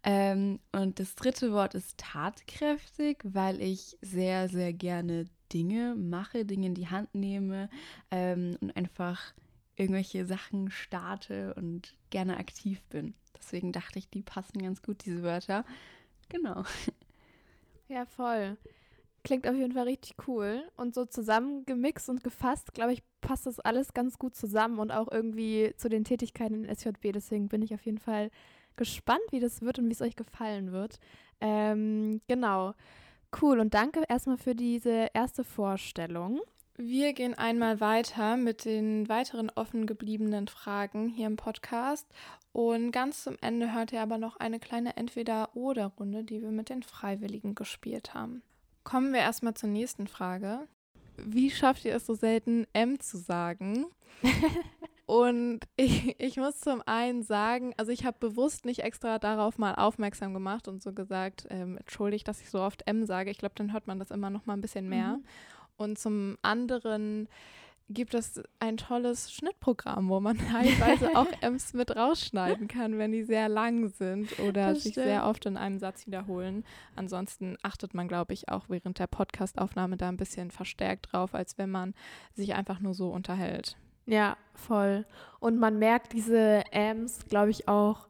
Ähm, 0.02 0.60
und 0.72 0.98
das 0.98 1.14
dritte 1.14 1.52
Wort 1.52 1.74
ist 1.74 1.98
tatkräftig, 1.98 3.18
weil 3.24 3.60
ich 3.60 3.96
sehr, 4.00 4.48
sehr 4.48 4.72
gerne 4.72 5.26
Dinge 5.52 5.94
mache, 5.94 6.44
Dinge 6.44 6.66
in 6.66 6.74
die 6.74 6.88
Hand 6.88 7.14
nehme 7.14 7.68
ähm, 8.10 8.56
und 8.60 8.74
einfach 8.76 9.34
irgendwelche 9.76 10.26
Sachen 10.26 10.70
starte 10.70 11.54
und 11.54 11.94
gerne 12.10 12.36
aktiv 12.36 12.82
bin. 12.90 13.14
Deswegen 13.38 13.72
dachte 13.72 13.98
ich, 13.98 14.08
die 14.08 14.22
passen 14.22 14.62
ganz 14.62 14.82
gut, 14.82 15.04
diese 15.04 15.22
Wörter. 15.22 15.64
Genau. 16.28 16.64
Ja, 17.88 18.06
voll. 18.06 18.56
Klingt 19.24 19.46
auf 19.46 19.54
jeden 19.54 19.72
Fall 19.72 19.84
richtig 19.84 20.14
cool. 20.26 20.64
Und 20.76 20.94
so 20.94 21.04
zusammengemixt 21.04 22.08
und 22.08 22.24
gefasst, 22.24 22.72
glaube 22.72 22.94
ich, 22.94 23.02
passt 23.20 23.46
das 23.46 23.60
alles 23.60 23.92
ganz 23.92 24.18
gut 24.18 24.34
zusammen 24.34 24.78
und 24.78 24.90
auch 24.90 25.12
irgendwie 25.12 25.74
zu 25.76 25.88
den 25.88 26.04
Tätigkeiten 26.04 26.64
in 26.64 26.74
SJB. 26.74 27.12
Deswegen 27.12 27.48
bin 27.48 27.62
ich 27.62 27.74
auf 27.74 27.84
jeden 27.84 27.98
Fall 27.98 28.30
gespannt, 28.76 29.20
wie 29.30 29.40
das 29.40 29.60
wird 29.60 29.78
und 29.78 29.88
wie 29.88 29.92
es 29.92 30.00
euch 30.00 30.16
gefallen 30.16 30.72
wird. 30.72 30.98
Ähm, 31.40 32.20
genau. 32.28 32.74
Cool. 33.40 33.60
Und 33.60 33.74
danke 33.74 34.02
erstmal 34.08 34.38
für 34.38 34.54
diese 34.54 35.08
erste 35.14 35.44
Vorstellung. 35.44 36.40
Wir 36.76 37.12
gehen 37.12 37.34
einmal 37.34 37.80
weiter 37.80 38.38
mit 38.38 38.64
den 38.64 39.06
weiteren 39.08 39.50
offen 39.50 39.86
gebliebenen 39.86 40.48
Fragen 40.48 41.08
hier 41.08 41.26
im 41.26 41.36
Podcast. 41.36 42.06
Und 42.52 42.92
ganz 42.92 43.24
zum 43.24 43.36
Ende 43.42 43.74
hört 43.74 43.92
ihr 43.92 44.00
aber 44.00 44.16
noch 44.16 44.36
eine 44.38 44.58
kleine 44.58 44.96
Entweder-Oder-Runde, 44.96 46.24
die 46.24 46.40
wir 46.40 46.50
mit 46.50 46.70
den 46.70 46.82
Freiwilligen 46.82 47.54
gespielt 47.54 48.14
haben. 48.14 48.42
Kommen 48.84 49.12
wir 49.12 49.20
erstmal 49.20 49.54
zur 49.54 49.68
nächsten 49.68 50.06
Frage. 50.06 50.66
Wie 51.18 51.50
schafft 51.50 51.84
ihr 51.84 51.94
es 51.94 52.06
so 52.06 52.14
selten, 52.14 52.66
M 52.72 52.98
zu 53.00 53.18
sagen? 53.18 53.86
Und 55.06 55.60
ich, 55.76 56.18
ich 56.18 56.38
muss 56.38 56.60
zum 56.60 56.82
einen 56.86 57.22
sagen, 57.22 57.74
also 57.76 57.92
ich 57.92 58.06
habe 58.06 58.16
bewusst 58.18 58.64
nicht 58.64 58.80
extra 58.80 59.18
darauf 59.18 59.58
mal 59.58 59.74
aufmerksam 59.74 60.32
gemacht 60.32 60.68
und 60.68 60.82
so 60.82 60.94
gesagt, 60.94 61.46
ähm, 61.50 61.76
entschuldigt, 61.76 62.26
dass 62.28 62.40
ich 62.40 62.48
so 62.48 62.60
oft 62.60 62.86
M 62.86 63.04
sage. 63.04 63.30
Ich 63.30 63.36
glaube, 63.36 63.54
dann 63.56 63.74
hört 63.74 63.86
man 63.86 63.98
das 63.98 64.10
immer 64.10 64.30
noch 64.30 64.46
mal 64.46 64.54
ein 64.54 64.62
bisschen 64.62 64.88
mehr. 64.88 65.18
Mhm. 65.18 65.24
Und 65.76 65.98
zum 65.98 66.38
anderen 66.42 67.28
gibt 67.88 68.14
es 68.14 68.42
ein 68.58 68.76
tolles 68.76 69.32
Schnittprogramm, 69.32 70.08
wo 70.08 70.20
man 70.20 70.38
teilweise 70.50 71.16
auch 71.16 71.26
M's 71.40 71.74
mit 71.74 71.94
rausschneiden 71.94 72.68
kann, 72.68 72.98
wenn 72.98 73.12
die 73.12 73.24
sehr 73.24 73.48
lang 73.48 73.88
sind 73.88 74.38
oder 74.40 74.74
sich 74.74 74.94
sehr 74.94 75.26
oft 75.26 75.46
in 75.46 75.56
einem 75.56 75.78
Satz 75.78 76.06
wiederholen. 76.06 76.64
Ansonsten 76.96 77.56
achtet 77.62 77.94
man, 77.94 78.08
glaube 78.08 78.32
ich, 78.32 78.48
auch 78.48 78.68
während 78.68 78.98
der 78.98 79.06
Podcastaufnahme 79.06 79.96
da 79.96 80.08
ein 80.08 80.16
bisschen 80.16 80.50
verstärkt 80.50 81.12
drauf, 81.12 81.34
als 81.34 81.58
wenn 81.58 81.70
man 81.70 81.94
sich 82.34 82.54
einfach 82.54 82.80
nur 82.80 82.94
so 82.94 83.10
unterhält. 83.10 83.76
Ja, 84.06 84.36
voll. 84.54 85.06
Und 85.38 85.58
man 85.58 85.78
merkt 85.78 86.12
diese 86.12 86.64
M's, 86.72 87.26
glaube 87.28 87.50
ich, 87.50 87.68
auch 87.68 88.08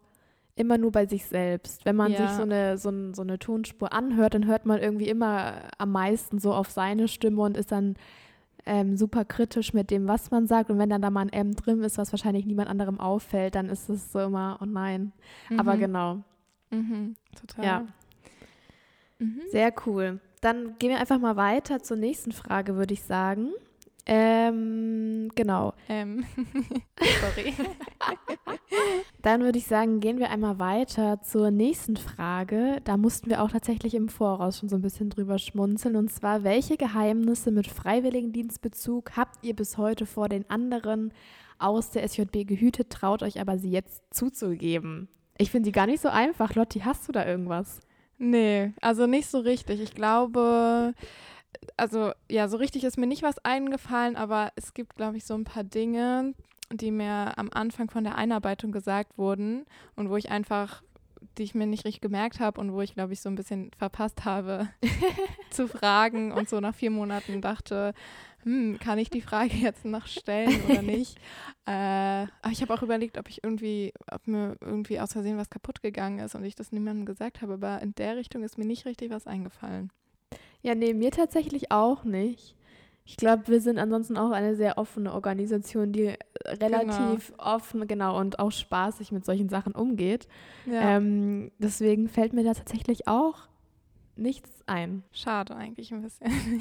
immer 0.54 0.78
nur 0.78 0.92
bei 0.92 1.06
sich 1.06 1.24
selbst. 1.26 1.84
Wenn 1.84 1.96
man 1.96 2.12
ja. 2.12 2.18
sich 2.18 2.36
so 2.36 2.42
eine, 2.42 2.78
so, 2.78 2.90
ein, 2.90 3.14
so 3.14 3.22
eine 3.22 3.38
Tonspur 3.38 3.92
anhört, 3.92 4.34
dann 4.34 4.46
hört 4.46 4.66
man 4.66 4.80
irgendwie 4.80 5.08
immer 5.08 5.54
am 5.78 5.92
meisten 5.92 6.38
so 6.38 6.52
auf 6.52 6.70
seine 6.70 7.08
Stimme 7.08 7.42
und 7.42 7.56
ist 7.56 7.72
dann 7.72 7.96
ähm, 8.66 8.96
super 8.96 9.24
kritisch 9.24 9.72
mit 9.72 9.90
dem, 9.90 10.06
was 10.06 10.30
man 10.30 10.46
sagt. 10.46 10.70
Und 10.70 10.78
wenn 10.78 10.90
dann 10.90 11.02
da 11.02 11.10
mal 11.10 11.22
ein 11.22 11.32
M 11.32 11.54
drin 11.54 11.82
ist, 11.82 11.98
was 11.98 12.12
wahrscheinlich 12.12 12.46
niemand 12.46 12.68
anderem 12.68 13.00
auffällt, 13.00 13.54
dann 13.54 13.68
ist 13.68 13.88
es 13.88 14.12
so 14.12 14.20
immer, 14.20 14.58
oh 14.60 14.66
nein. 14.66 15.12
Mhm. 15.48 15.60
Aber 15.60 15.76
genau. 15.76 16.22
Mhm, 16.70 17.16
total. 17.38 17.64
Ja. 17.64 17.86
Mhm. 19.18 19.40
Sehr 19.50 19.72
cool. 19.86 20.20
Dann 20.40 20.76
gehen 20.78 20.90
wir 20.90 20.98
einfach 20.98 21.18
mal 21.18 21.36
weiter 21.36 21.82
zur 21.82 21.96
nächsten 21.96 22.32
Frage, 22.32 22.76
würde 22.76 22.94
ich 22.94 23.02
sagen. 23.02 23.50
Ähm, 24.06 25.30
genau. 25.34 25.74
Ähm. 25.88 26.24
Sorry. 27.36 27.54
Dann 29.22 29.42
würde 29.42 29.58
ich 29.58 29.66
sagen, 29.66 30.00
gehen 30.00 30.18
wir 30.18 30.30
einmal 30.30 30.58
weiter 30.58 31.20
zur 31.22 31.50
nächsten 31.50 31.96
Frage. 31.96 32.78
Da 32.84 32.96
mussten 32.96 33.30
wir 33.30 33.42
auch 33.42 33.50
tatsächlich 33.50 33.94
im 33.94 34.08
Voraus 34.08 34.58
schon 34.58 34.68
so 34.68 34.76
ein 34.76 34.82
bisschen 34.82 35.10
drüber 35.10 35.38
schmunzeln. 35.38 35.96
Und 35.96 36.10
zwar, 36.10 36.44
welche 36.44 36.76
Geheimnisse 36.76 37.50
mit 37.50 37.66
Freiwilligendienstbezug 37.66 39.16
habt 39.16 39.44
ihr 39.44 39.54
bis 39.54 39.78
heute 39.78 40.06
vor 40.06 40.28
den 40.28 40.48
anderen 40.50 41.12
aus 41.58 41.90
der 41.90 42.02
SJB 42.02 42.46
gehütet, 42.46 42.90
traut 42.90 43.22
euch 43.22 43.40
aber 43.40 43.58
sie 43.58 43.70
jetzt 43.70 44.02
zuzugeben? 44.10 45.08
Ich 45.38 45.50
finde 45.50 45.68
sie 45.68 45.72
gar 45.72 45.86
nicht 45.86 46.02
so 46.02 46.08
einfach. 46.08 46.54
Lotti, 46.54 46.80
hast 46.80 47.08
du 47.08 47.12
da 47.12 47.26
irgendwas? 47.26 47.80
Nee, 48.18 48.72
also 48.80 49.06
nicht 49.06 49.28
so 49.28 49.38
richtig. 49.38 49.80
Ich 49.80 49.94
glaube, 49.94 50.94
also 51.76 52.12
ja, 52.30 52.48
so 52.48 52.56
richtig 52.56 52.84
ist 52.84 52.98
mir 52.98 53.06
nicht 53.06 53.22
was 53.22 53.38
eingefallen, 53.44 54.16
aber 54.16 54.52
es 54.56 54.74
gibt, 54.74 54.96
glaube 54.96 55.16
ich, 55.16 55.24
so 55.24 55.34
ein 55.34 55.44
paar 55.44 55.64
Dinge, 55.64 56.34
die 56.72 56.90
mir 56.90 57.38
am 57.38 57.50
Anfang 57.52 57.90
von 57.90 58.04
der 58.04 58.16
Einarbeitung 58.16 58.72
gesagt 58.72 59.18
wurden 59.18 59.64
und 59.96 60.10
wo 60.10 60.16
ich 60.16 60.30
einfach, 60.30 60.82
die 61.38 61.44
ich 61.44 61.54
mir 61.54 61.66
nicht 61.66 61.84
richtig 61.84 62.00
gemerkt 62.00 62.40
habe 62.40 62.60
und 62.60 62.72
wo 62.72 62.80
ich, 62.80 62.94
glaube 62.94 63.12
ich, 63.12 63.20
so 63.20 63.28
ein 63.28 63.34
bisschen 63.34 63.70
verpasst 63.76 64.24
habe 64.24 64.68
zu 65.50 65.68
fragen 65.68 66.32
und 66.32 66.48
so 66.48 66.60
nach 66.60 66.74
vier 66.74 66.90
Monaten 66.90 67.40
dachte, 67.40 67.94
hm, 68.44 68.78
kann 68.80 68.98
ich 68.98 69.10
die 69.10 69.20
Frage 69.20 69.54
jetzt 69.54 69.84
noch 69.84 70.06
stellen 70.06 70.62
oder 70.68 70.82
nicht? 70.82 71.16
äh, 71.66 72.26
aber 72.42 72.50
ich 72.50 72.60
habe 72.62 72.74
auch 72.74 72.82
überlegt, 72.82 73.18
ob 73.18 73.28
ich 73.28 73.44
irgendwie, 73.44 73.92
ob 74.10 74.26
mir 74.26 74.56
irgendwie 74.60 75.00
aus 75.00 75.12
Versehen 75.12 75.38
was 75.38 75.50
kaputt 75.50 75.82
gegangen 75.82 76.18
ist 76.18 76.34
und 76.34 76.44
ich 76.44 76.54
das 76.54 76.72
niemandem 76.72 77.06
gesagt 77.06 77.40
habe, 77.42 77.54
aber 77.54 77.80
in 77.82 77.94
der 77.94 78.16
Richtung 78.16 78.42
ist 78.42 78.58
mir 78.58 78.64
nicht 78.64 78.84
richtig 78.84 79.10
was 79.10 79.26
eingefallen. 79.26 79.90
Ja, 80.62 80.74
nee, 80.74 80.94
mir 80.94 81.10
tatsächlich 81.10 81.70
auch 81.70 82.04
nicht. 82.04 82.56
Ich 83.04 83.16
glaube, 83.16 83.48
wir 83.48 83.60
sind 83.60 83.78
ansonsten 83.78 84.16
auch 84.16 84.30
eine 84.30 84.54
sehr 84.54 84.78
offene 84.78 85.12
Organisation, 85.12 85.92
die 85.92 86.14
relativ 86.46 87.28
genau. 87.28 87.54
offen, 87.54 87.86
genau, 87.88 88.18
und 88.18 88.38
auch 88.38 88.52
spaßig 88.52 89.10
mit 89.10 89.24
solchen 89.24 89.48
Sachen 89.48 89.74
umgeht. 89.74 90.28
Ja. 90.66 90.96
Ähm, 90.96 91.50
deswegen 91.58 92.08
fällt 92.08 92.32
mir 92.32 92.44
da 92.44 92.54
tatsächlich 92.54 93.08
auch 93.08 93.48
nichts 94.22 94.62
ein. 94.66 95.02
Schade 95.12 95.54
eigentlich 95.54 95.92
ein 95.92 96.00
bisschen. 96.00 96.60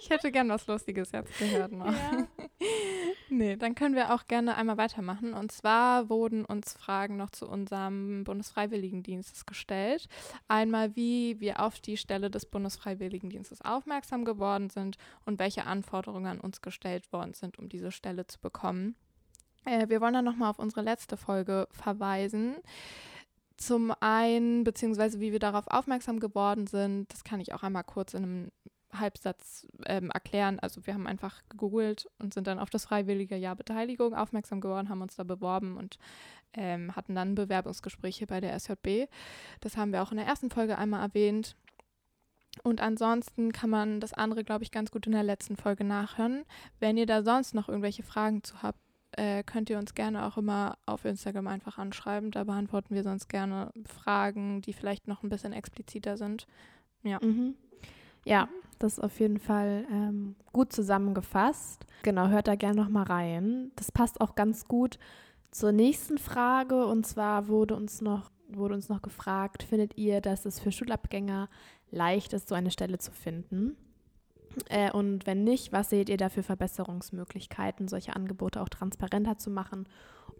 ich 0.00 0.10
hätte 0.10 0.30
gern 0.30 0.48
was 0.48 0.66
Lustiges 0.66 1.10
jetzt 1.12 1.36
gehört 1.38 1.72
noch. 1.72 1.92
Ja. 1.92 2.26
nee, 3.30 3.56
dann 3.56 3.74
können 3.74 3.94
wir 3.94 4.14
auch 4.14 4.26
gerne 4.26 4.56
einmal 4.56 4.76
weitermachen. 4.76 5.34
Und 5.34 5.50
zwar 5.50 6.08
wurden 6.08 6.44
uns 6.44 6.74
Fragen 6.74 7.16
noch 7.16 7.30
zu 7.30 7.48
unserem 7.48 8.24
Bundesfreiwilligendienstes 8.24 9.46
gestellt. 9.46 10.08
Einmal, 10.46 10.94
wie 10.94 11.40
wir 11.40 11.60
auf 11.60 11.80
die 11.80 11.96
Stelle 11.96 12.30
des 12.30 12.46
Bundesfreiwilligendienstes 12.46 13.62
aufmerksam 13.62 14.24
geworden 14.24 14.70
sind 14.70 14.98
und 15.24 15.38
welche 15.38 15.66
Anforderungen 15.66 16.26
an 16.26 16.40
uns 16.40 16.60
gestellt 16.60 17.12
worden 17.12 17.34
sind, 17.34 17.58
um 17.58 17.68
diese 17.68 17.90
Stelle 17.90 18.26
zu 18.26 18.38
bekommen. 18.38 18.94
Äh, 19.64 19.88
wir 19.88 20.00
wollen 20.00 20.14
dann 20.14 20.24
nochmal 20.24 20.50
auf 20.50 20.58
unsere 20.58 20.82
letzte 20.82 21.16
Folge 21.16 21.66
verweisen. 21.70 22.56
Zum 23.62 23.92
einen, 24.00 24.64
beziehungsweise 24.64 25.20
wie 25.20 25.30
wir 25.30 25.38
darauf 25.38 25.68
aufmerksam 25.68 26.18
geworden 26.18 26.66
sind, 26.66 27.12
das 27.12 27.22
kann 27.22 27.38
ich 27.38 27.54
auch 27.54 27.62
einmal 27.62 27.84
kurz 27.84 28.12
in 28.12 28.24
einem 28.24 28.52
Halbsatz 28.92 29.68
ähm, 29.86 30.10
erklären. 30.10 30.58
Also 30.58 30.84
wir 30.84 30.94
haben 30.94 31.06
einfach 31.06 31.42
gegoogelt 31.48 32.10
und 32.18 32.34
sind 32.34 32.48
dann 32.48 32.58
auf 32.58 32.70
das 32.70 32.86
freiwillige 32.86 33.36
Jahr 33.36 33.54
Beteiligung 33.54 34.14
aufmerksam 34.14 34.60
geworden, 34.60 34.88
haben 34.88 35.00
uns 35.00 35.14
da 35.14 35.22
beworben 35.22 35.76
und 35.76 35.98
ähm, 36.54 36.96
hatten 36.96 37.14
dann 37.14 37.36
Bewerbungsgespräche 37.36 38.26
bei 38.26 38.40
der 38.40 38.58
SJB. 38.58 39.08
Das 39.60 39.76
haben 39.76 39.92
wir 39.92 40.02
auch 40.02 40.10
in 40.10 40.16
der 40.18 40.26
ersten 40.26 40.50
Folge 40.50 40.76
einmal 40.76 41.00
erwähnt. 41.00 41.54
Und 42.64 42.80
ansonsten 42.80 43.52
kann 43.52 43.70
man 43.70 44.00
das 44.00 44.12
andere, 44.12 44.42
glaube 44.42 44.64
ich, 44.64 44.72
ganz 44.72 44.90
gut 44.90 45.06
in 45.06 45.12
der 45.12 45.22
letzten 45.22 45.56
Folge 45.56 45.84
nachhören. 45.84 46.42
Wenn 46.80 46.96
ihr 46.96 47.06
da 47.06 47.22
sonst 47.22 47.54
noch 47.54 47.68
irgendwelche 47.68 48.02
Fragen 48.02 48.42
zu 48.42 48.60
habt, 48.60 48.80
äh, 49.16 49.42
könnt 49.42 49.70
ihr 49.70 49.78
uns 49.78 49.94
gerne 49.94 50.26
auch 50.26 50.36
immer 50.36 50.78
auf 50.86 51.04
Instagram 51.04 51.46
einfach 51.46 51.78
anschreiben. 51.78 52.30
Da 52.30 52.44
beantworten 52.44 52.94
wir 52.94 53.02
sonst 53.02 53.28
gerne 53.28 53.72
Fragen, 53.86 54.62
die 54.62 54.72
vielleicht 54.72 55.08
noch 55.08 55.22
ein 55.22 55.28
bisschen 55.28 55.52
expliziter 55.52 56.16
sind. 56.16 56.46
Ja. 57.02 57.18
Mhm. 57.22 57.54
Ja, 58.24 58.48
das 58.78 58.94
ist 58.94 59.00
auf 59.00 59.18
jeden 59.20 59.38
Fall 59.38 59.84
ähm, 59.90 60.36
gut 60.52 60.72
zusammengefasst. 60.72 61.84
Genau, 62.02 62.28
hört 62.28 62.48
da 62.48 62.54
gerne 62.54 62.80
nochmal 62.80 63.04
rein. 63.04 63.72
Das 63.76 63.90
passt 63.90 64.20
auch 64.20 64.34
ganz 64.34 64.66
gut 64.66 64.98
zur 65.50 65.72
nächsten 65.72 66.18
Frage. 66.18 66.86
Und 66.86 67.06
zwar 67.06 67.48
wurde 67.48 67.74
uns 67.74 68.00
noch, 68.00 68.30
wurde 68.48 68.74
uns 68.74 68.88
noch 68.88 69.02
gefragt, 69.02 69.62
findet 69.62 69.96
ihr, 69.98 70.20
dass 70.20 70.44
es 70.46 70.60
für 70.60 70.72
Schulabgänger 70.72 71.48
leicht 71.90 72.32
ist, 72.32 72.48
so 72.48 72.54
eine 72.54 72.70
Stelle 72.70 72.98
zu 72.98 73.12
finden? 73.12 73.76
Äh, 74.68 74.90
und 74.90 75.26
wenn 75.26 75.44
nicht, 75.44 75.72
was 75.72 75.90
seht 75.90 76.08
ihr 76.08 76.16
da 76.16 76.28
für 76.28 76.42
Verbesserungsmöglichkeiten, 76.42 77.88
solche 77.88 78.14
Angebote 78.14 78.60
auch 78.60 78.68
transparenter 78.68 79.38
zu 79.38 79.50
machen 79.50 79.88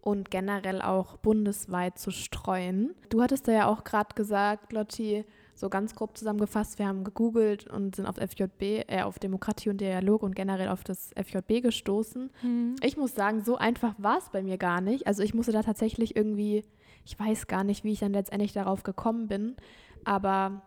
und 0.00 0.30
generell 0.30 0.82
auch 0.82 1.16
bundesweit 1.18 1.98
zu 1.98 2.10
streuen? 2.10 2.94
Du 3.08 3.22
hattest 3.22 3.48
da 3.48 3.52
ja 3.52 3.66
auch 3.66 3.84
gerade 3.84 4.14
gesagt, 4.14 4.72
Lotti, 4.72 5.24
so 5.54 5.68
ganz 5.68 5.94
grob 5.94 6.16
zusammengefasst, 6.16 6.78
wir 6.78 6.86
haben 6.86 7.04
gegoogelt 7.04 7.68
und 7.68 7.96
sind 7.96 8.06
auf 8.06 8.16
FJB, 8.16 8.84
äh, 8.88 9.02
auf 9.02 9.18
Demokratie 9.18 9.70
und 9.70 9.80
Dialog 9.80 10.22
und 10.22 10.34
generell 10.34 10.68
auf 10.68 10.82
das 10.82 11.10
FJB 11.14 11.62
gestoßen. 11.62 12.30
Mhm. 12.42 12.76
Ich 12.82 12.96
muss 12.96 13.14
sagen, 13.14 13.42
so 13.44 13.56
einfach 13.56 13.94
war 13.98 14.18
es 14.18 14.30
bei 14.30 14.42
mir 14.42 14.58
gar 14.58 14.80
nicht. 14.80 15.06
Also 15.06 15.22
ich 15.22 15.34
musste 15.34 15.52
da 15.52 15.62
tatsächlich 15.62 16.16
irgendwie, 16.16 16.64
ich 17.04 17.18
weiß 17.18 17.46
gar 17.46 17.64
nicht, 17.64 17.84
wie 17.84 17.92
ich 17.92 18.00
dann 18.00 18.12
letztendlich 18.12 18.52
darauf 18.52 18.82
gekommen 18.82 19.28
bin, 19.28 19.56
aber 20.04 20.62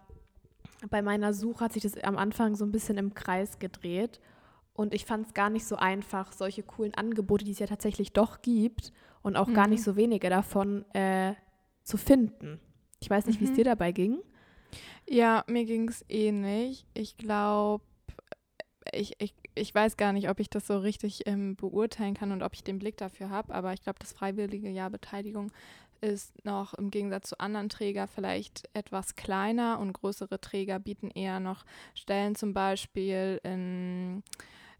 bei 0.89 1.01
meiner 1.01 1.33
Suche 1.33 1.65
hat 1.65 1.73
sich 1.73 1.83
das 1.83 1.97
am 2.03 2.17
Anfang 2.17 2.55
so 2.55 2.65
ein 2.65 2.71
bisschen 2.71 2.97
im 2.97 3.13
Kreis 3.13 3.59
gedreht. 3.59 4.19
Und 4.73 4.93
ich 4.93 5.05
fand 5.05 5.27
es 5.27 5.33
gar 5.33 5.49
nicht 5.49 5.65
so 5.65 5.77
einfach, 5.77 6.33
solche 6.33 6.63
coolen 6.63 6.93
Angebote, 6.95 7.45
die 7.45 7.51
es 7.51 7.59
ja 7.59 7.67
tatsächlich 7.67 8.11
doch 8.11 8.41
gibt 8.41 8.91
und 9.21 9.37
auch 9.37 9.47
mhm. 9.47 9.53
gar 9.53 9.67
nicht 9.67 9.79
mhm. 9.79 9.83
so 9.83 9.95
wenige 9.95 10.29
davon 10.29 10.83
äh, 10.93 11.33
zu 11.83 11.97
finden. 11.97 12.59
Ich 12.99 13.09
weiß 13.09 13.25
nicht, 13.25 13.39
mhm. 13.39 13.45
wie 13.45 13.49
es 13.49 13.55
dir 13.55 13.63
dabei 13.63 13.91
ging. 13.91 14.19
Ja, 15.07 15.43
mir 15.47 15.65
ging 15.65 15.87
es 15.87 16.03
ähnlich. 16.09 16.85
Ich 16.93 17.15
glaube, 17.15 17.83
ich, 18.91 19.13
ich, 19.19 19.33
ich 19.55 19.73
weiß 19.73 19.97
gar 19.97 20.13
nicht, 20.13 20.29
ob 20.29 20.39
ich 20.39 20.49
das 20.49 20.67
so 20.67 20.77
richtig 20.77 21.21
ähm, 21.25 21.55
beurteilen 21.55 22.13
kann 22.13 22.31
und 22.31 22.43
ob 22.43 22.53
ich 22.53 22.63
den 22.63 22.79
Blick 22.79 22.97
dafür 22.97 23.29
habe, 23.29 23.53
aber 23.53 23.73
ich 23.73 23.81
glaube, 23.81 23.99
das 23.99 24.13
freiwillige 24.13 24.69
Jahr 24.69 24.89
Beteiligung 24.89 25.51
ist 26.01 26.45
noch 26.45 26.73
im 26.73 26.91
Gegensatz 26.91 27.29
zu 27.29 27.39
anderen 27.39 27.69
Trägern 27.69 28.07
vielleicht 28.07 28.69
etwas 28.73 29.15
kleiner 29.15 29.79
und 29.79 29.93
größere 29.93 30.39
Träger 30.39 30.79
bieten 30.79 31.09
eher 31.09 31.39
noch 31.39 31.65
Stellen 31.93 32.35
zum 32.35 32.53
Beispiel 32.53 33.39
in, 33.43 34.23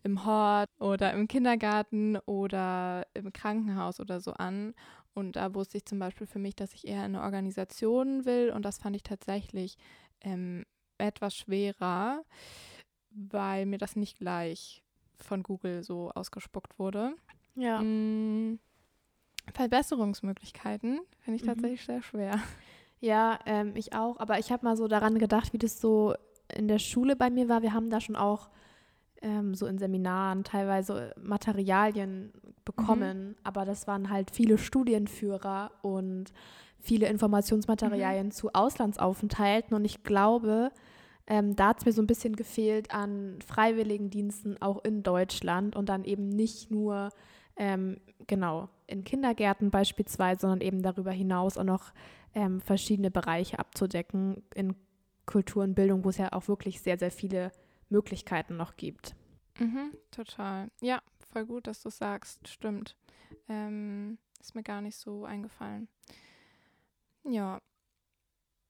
im 0.04 0.26
Hort 0.26 0.70
oder 0.80 1.14
im 1.14 1.28
Kindergarten 1.28 2.18
oder 2.26 3.08
im 3.14 3.34
Krankenhaus 3.34 4.00
oder 4.00 4.20
so 4.20 4.34
an. 4.34 4.74
Und 5.14 5.38
da 5.38 5.54
wusste 5.56 5.78
ich 5.78 5.86
zum 5.86 6.00
Beispiel 6.00 6.28
für 6.28 6.40
mich, 6.40 6.56
dass 6.56 6.74
ich 6.74 6.88
eher 6.88 7.06
in 7.06 7.16
eine 7.16 7.22
Organisation 7.22 8.26
will 8.26 8.52
und 8.52 8.64
das 8.64 8.78
fand 8.78 8.96
ich 8.96 9.04
tatsächlich 9.04 9.78
ähm, 10.22 10.66
etwas 10.98 11.36
schwerer, 11.36 12.24
weil 13.12 13.66
mir 13.66 13.78
das 13.78 13.96
nicht 13.96 14.18
gleich 14.18 14.84
von 15.18 15.44
Google 15.44 15.84
so 15.84 16.12
ausgespuckt 16.12 16.78
wurde. 16.78 17.16
Ja. 17.56 17.82
Mm, 17.82 18.60
Verbesserungsmöglichkeiten 19.54 21.00
finde 21.20 21.36
ich 21.38 21.44
mhm. 21.44 21.48
tatsächlich 21.48 21.86
sehr 21.86 22.02
schwer. 22.02 22.40
Ja, 23.00 23.40
ähm, 23.46 23.74
ich 23.76 23.94
auch. 23.94 24.20
Aber 24.20 24.40
ich 24.40 24.52
habe 24.52 24.66
mal 24.66 24.78
so 24.78 24.88
daran 24.88 25.20
gedacht, 25.20 25.54
wie 25.54 25.58
das 25.58 25.80
so 25.80 26.16
in 26.54 26.68
der 26.68 26.80
Schule 26.80 27.16
bei 27.16 27.30
mir 27.30 27.50
war. 27.50 27.62
Wir 27.62 27.74
haben 27.74 27.90
da 27.90 28.00
schon 28.00 28.16
auch 28.16 28.50
ähm, 29.22 29.54
so 29.54 29.66
in 29.68 29.78
Seminaren 29.78 30.44
teilweise 30.44 31.14
Materialien 31.22 32.32
bekommen, 32.64 33.30
mhm. 33.30 33.36
aber 33.44 33.66
das 33.66 33.88
waren 33.88 34.10
halt 34.10 34.32
viele 34.32 34.58
Studienführer 34.58 35.72
und 35.82 36.32
viele 36.80 37.08
Informationsmaterialien 37.08 38.28
mhm. 38.28 38.32
zu 38.32 38.54
Auslandsaufenthalten. 38.54 39.76
Und 39.76 39.86
ich 39.86 40.04
glaube, 40.04 40.72
ähm, 41.28 41.56
da 41.56 41.70
hat 41.70 41.80
es 41.80 41.86
mir 41.86 41.92
so 41.92 42.02
ein 42.02 42.08
bisschen 42.08 42.36
gefehlt 42.36 42.94
an 42.94 43.40
Freiwilligendiensten 43.46 44.62
auch 44.62 44.84
in 44.84 45.04
Deutschland 45.04 45.76
und 45.76 45.90
dann 45.90 46.04
eben 46.04 46.30
nicht 46.30 46.72
nur 46.72 47.10
ähm, 47.58 47.98
genau 48.28 48.70
in 48.88 49.04
Kindergärten 49.04 49.72
beispielsweise, 49.72 50.42
sondern 50.42 50.62
eben 50.62 50.82
darüber 50.82 51.12
hinaus 51.12 51.58
auch 51.58 51.64
noch 51.64 51.94
ähm, 52.34 52.62
verschiedene 52.62 53.12
Bereiche 53.12 53.60
abzudecken 53.60 54.44
in 54.54 54.76
Kultur 55.26 55.64
und 55.64 55.76
Bildung, 55.76 56.04
wo 56.04 56.10
es 56.10 56.18
ja 56.18 56.34
auch 56.34 56.48
wirklich 56.48 56.82
sehr, 56.82 56.98
sehr 56.98 57.12
viele 57.12 57.52
Möglichkeiten 57.90 58.58
noch 58.58 58.76
gibt. 58.76 59.16
Mhm, 59.60 59.94
total. 60.12 60.70
Ja, 60.82 61.02
voll 61.32 61.46
gut, 61.46 61.68
dass 61.68 61.82
du 61.82 61.90
sagst. 61.90 62.48
Stimmt. 62.48 62.96
Ähm, 63.48 64.18
ist 64.40 64.56
mir 64.56 64.64
gar 64.64 64.82
nicht 64.82 64.98
so 64.98 65.26
eingefallen. 65.26 65.88
Ja. 67.24 67.60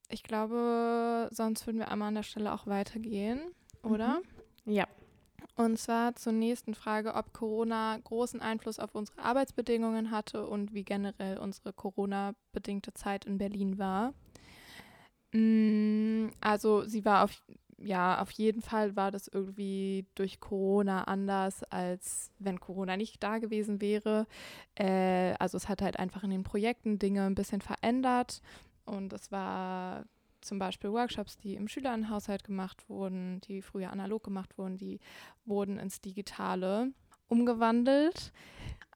Ich 0.08 0.22
glaube, 0.22 1.28
sonst 1.32 1.66
würden 1.66 1.78
wir 1.78 1.90
einmal 1.90 2.08
an 2.08 2.14
der 2.14 2.22
Stelle 2.22 2.52
auch 2.52 2.66
weitergehen, 2.66 3.40
oder? 3.82 4.20
Mhm. 4.64 4.72
Ja. 4.72 4.86
Und 5.54 5.78
zwar 5.78 6.14
zur 6.16 6.32
nächsten 6.32 6.74
Frage, 6.74 7.14
ob 7.14 7.32
Corona 7.32 7.98
großen 8.04 8.40
Einfluss 8.40 8.78
auf 8.78 8.94
unsere 8.94 9.20
Arbeitsbedingungen 9.20 10.10
hatte 10.10 10.46
und 10.46 10.74
wie 10.74 10.84
generell 10.84 11.38
unsere 11.38 11.72
Corona-bedingte 11.72 12.92
Zeit 12.92 13.24
in 13.24 13.38
Berlin 13.38 13.78
war. 13.78 14.12
Mm, 15.32 16.28
also 16.40 16.84
sie 16.84 17.04
war 17.04 17.24
auf, 17.24 17.42
ja, 17.78 18.20
auf 18.20 18.30
jeden 18.30 18.62
Fall 18.62 18.96
war 18.96 19.10
das 19.10 19.28
irgendwie 19.28 20.06
durch 20.14 20.40
Corona 20.40 21.04
anders, 21.04 21.62
als 21.64 22.30
wenn 22.38 22.60
Corona 22.60 22.96
nicht 22.96 23.22
da 23.22 23.38
gewesen 23.38 23.80
wäre. 23.80 24.26
Äh, 24.74 25.34
also 25.38 25.56
es 25.56 25.68
hat 25.68 25.82
halt 25.82 25.98
einfach 25.98 26.22
in 26.24 26.30
den 26.30 26.42
Projekten 26.42 26.98
Dinge 26.98 27.24
ein 27.24 27.34
bisschen 27.34 27.60
verändert 27.60 28.42
und 28.84 29.12
es 29.12 29.32
war 29.32 30.04
zum 30.46 30.58
Beispiel 30.58 30.92
Workshops, 30.92 31.36
die 31.36 31.54
im 31.54 31.68
Schülerenhaushalt 31.68 32.44
gemacht 32.44 32.88
wurden, 32.88 33.40
die 33.42 33.62
früher 33.62 33.90
analog 33.90 34.24
gemacht 34.24 34.56
wurden, 34.58 34.76
die 34.76 35.00
wurden 35.44 35.78
ins 35.78 36.00
Digitale 36.00 36.92
umgewandelt. 37.28 38.32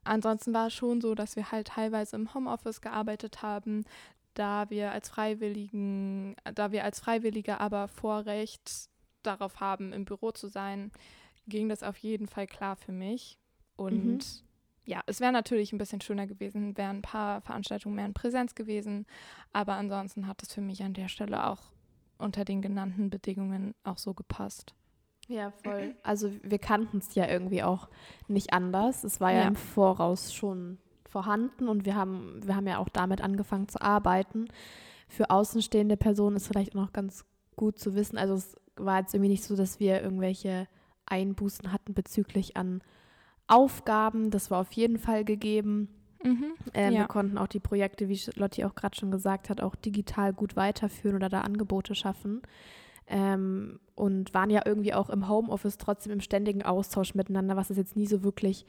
Ansonsten 0.04 0.54
war 0.54 0.68
es 0.68 0.74
schon 0.74 1.00
so, 1.00 1.14
dass 1.14 1.36
wir 1.36 1.50
halt 1.50 1.68
teilweise 1.68 2.16
im 2.16 2.32
Homeoffice 2.32 2.80
gearbeitet 2.80 3.42
haben, 3.42 3.84
da 4.34 4.70
wir 4.70 4.92
als 4.92 5.08
Freiwilligen, 5.08 6.36
da 6.54 6.72
wir 6.72 6.84
als 6.84 7.00
Freiwillige 7.00 7.60
aber 7.60 7.88
Vorrecht 7.88 8.88
darauf 9.22 9.60
haben, 9.60 9.92
im 9.92 10.04
Büro 10.04 10.30
zu 10.30 10.48
sein, 10.48 10.92
ging 11.46 11.68
das 11.68 11.82
auf 11.82 11.96
jeden 11.98 12.28
Fall 12.28 12.46
klar 12.46 12.76
für 12.76 12.92
mich. 12.92 13.38
Und 13.76 14.04
mhm. 14.06 14.49
Ja, 14.84 15.02
es 15.06 15.20
wäre 15.20 15.32
natürlich 15.32 15.72
ein 15.72 15.78
bisschen 15.78 16.00
schöner 16.00 16.26
gewesen, 16.26 16.76
wären 16.76 16.98
ein 16.98 17.02
paar 17.02 17.40
Veranstaltungen 17.42 17.96
mehr 17.96 18.06
in 18.06 18.14
Präsenz 18.14 18.54
gewesen. 18.54 19.06
Aber 19.52 19.74
ansonsten 19.74 20.26
hat 20.26 20.42
es 20.42 20.52
für 20.52 20.60
mich 20.60 20.82
an 20.82 20.94
der 20.94 21.08
Stelle 21.08 21.46
auch 21.46 21.60
unter 22.18 22.44
den 22.44 22.62
genannten 22.62 23.10
Bedingungen 23.10 23.74
auch 23.84 23.98
so 23.98 24.14
gepasst. 24.14 24.74
Ja, 25.28 25.52
voll. 25.62 25.94
Also 26.02 26.30
wir 26.42 26.58
kannten 26.58 26.98
es 26.98 27.14
ja 27.14 27.28
irgendwie 27.28 27.62
auch 27.62 27.88
nicht 28.28 28.52
anders. 28.52 29.04
Es 29.04 29.20
war 29.20 29.32
ja, 29.32 29.40
ja, 29.40 29.48
im 29.48 29.56
Voraus 29.56 30.34
schon 30.34 30.78
vorhanden 31.08 31.68
und 31.68 31.84
wir 31.84 31.96
haben, 31.96 32.40
wir 32.44 32.54
haben 32.56 32.66
ja 32.66 32.78
auch 32.78 32.88
damit 32.88 33.20
angefangen 33.20 33.68
zu 33.68 33.80
arbeiten. 33.80 34.46
Für 35.08 35.30
außenstehende 35.30 35.96
Personen 35.96 36.36
ist 36.36 36.46
vielleicht 36.46 36.76
auch 36.76 36.82
noch 36.82 36.92
ganz 36.92 37.24
gut 37.56 37.78
zu 37.78 37.94
wissen. 37.94 38.16
Also 38.16 38.34
es 38.34 38.56
war 38.76 39.00
jetzt 39.00 39.14
irgendwie 39.14 39.30
nicht 39.30 39.44
so, 39.44 39.56
dass 39.56 39.80
wir 39.80 40.02
irgendwelche 40.02 40.68
Einbußen 41.06 41.72
hatten 41.72 41.94
bezüglich 41.94 42.56
an 42.56 42.82
Aufgaben. 43.50 44.30
Das 44.30 44.50
war 44.50 44.60
auf 44.60 44.72
jeden 44.72 44.98
Fall 44.98 45.24
gegeben. 45.24 45.88
Mhm, 46.22 46.52
ähm, 46.74 46.92
ja. 46.92 47.00
Wir 47.00 47.06
konnten 47.06 47.38
auch 47.38 47.46
die 47.46 47.60
Projekte, 47.60 48.08
wie 48.08 48.20
Lotti 48.34 48.64
auch 48.64 48.74
gerade 48.74 48.96
schon 48.96 49.10
gesagt 49.10 49.48
hat, 49.48 49.60
auch 49.60 49.74
digital 49.74 50.32
gut 50.32 50.56
weiterführen 50.56 51.16
oder 51.16 51.28
da 51.28 51.40
Angebote 51.40 51.94
schaffen. 51.94 52.42
Ähm, 53.06 53.80
und 53.94 54.32
waren 54.34 54.50
ja 54.50 54.62
irgendwie 54.64 54.94
auch 54.94 55.10
im 55.10 55.28
Homeoffice 55.28 55.78
trotzdem 55.78 56.12
im 56.12 56.20
ständigen 56.20 56.62
Austausch 56.62 57.14
miteinander, 57.14 57.56
was 57.56 57.70
es 57.70 57.76
jetzt 57.76 57.96
nie 57.96 58.06
so 58.06 58.22
wirklich 58.22 58.66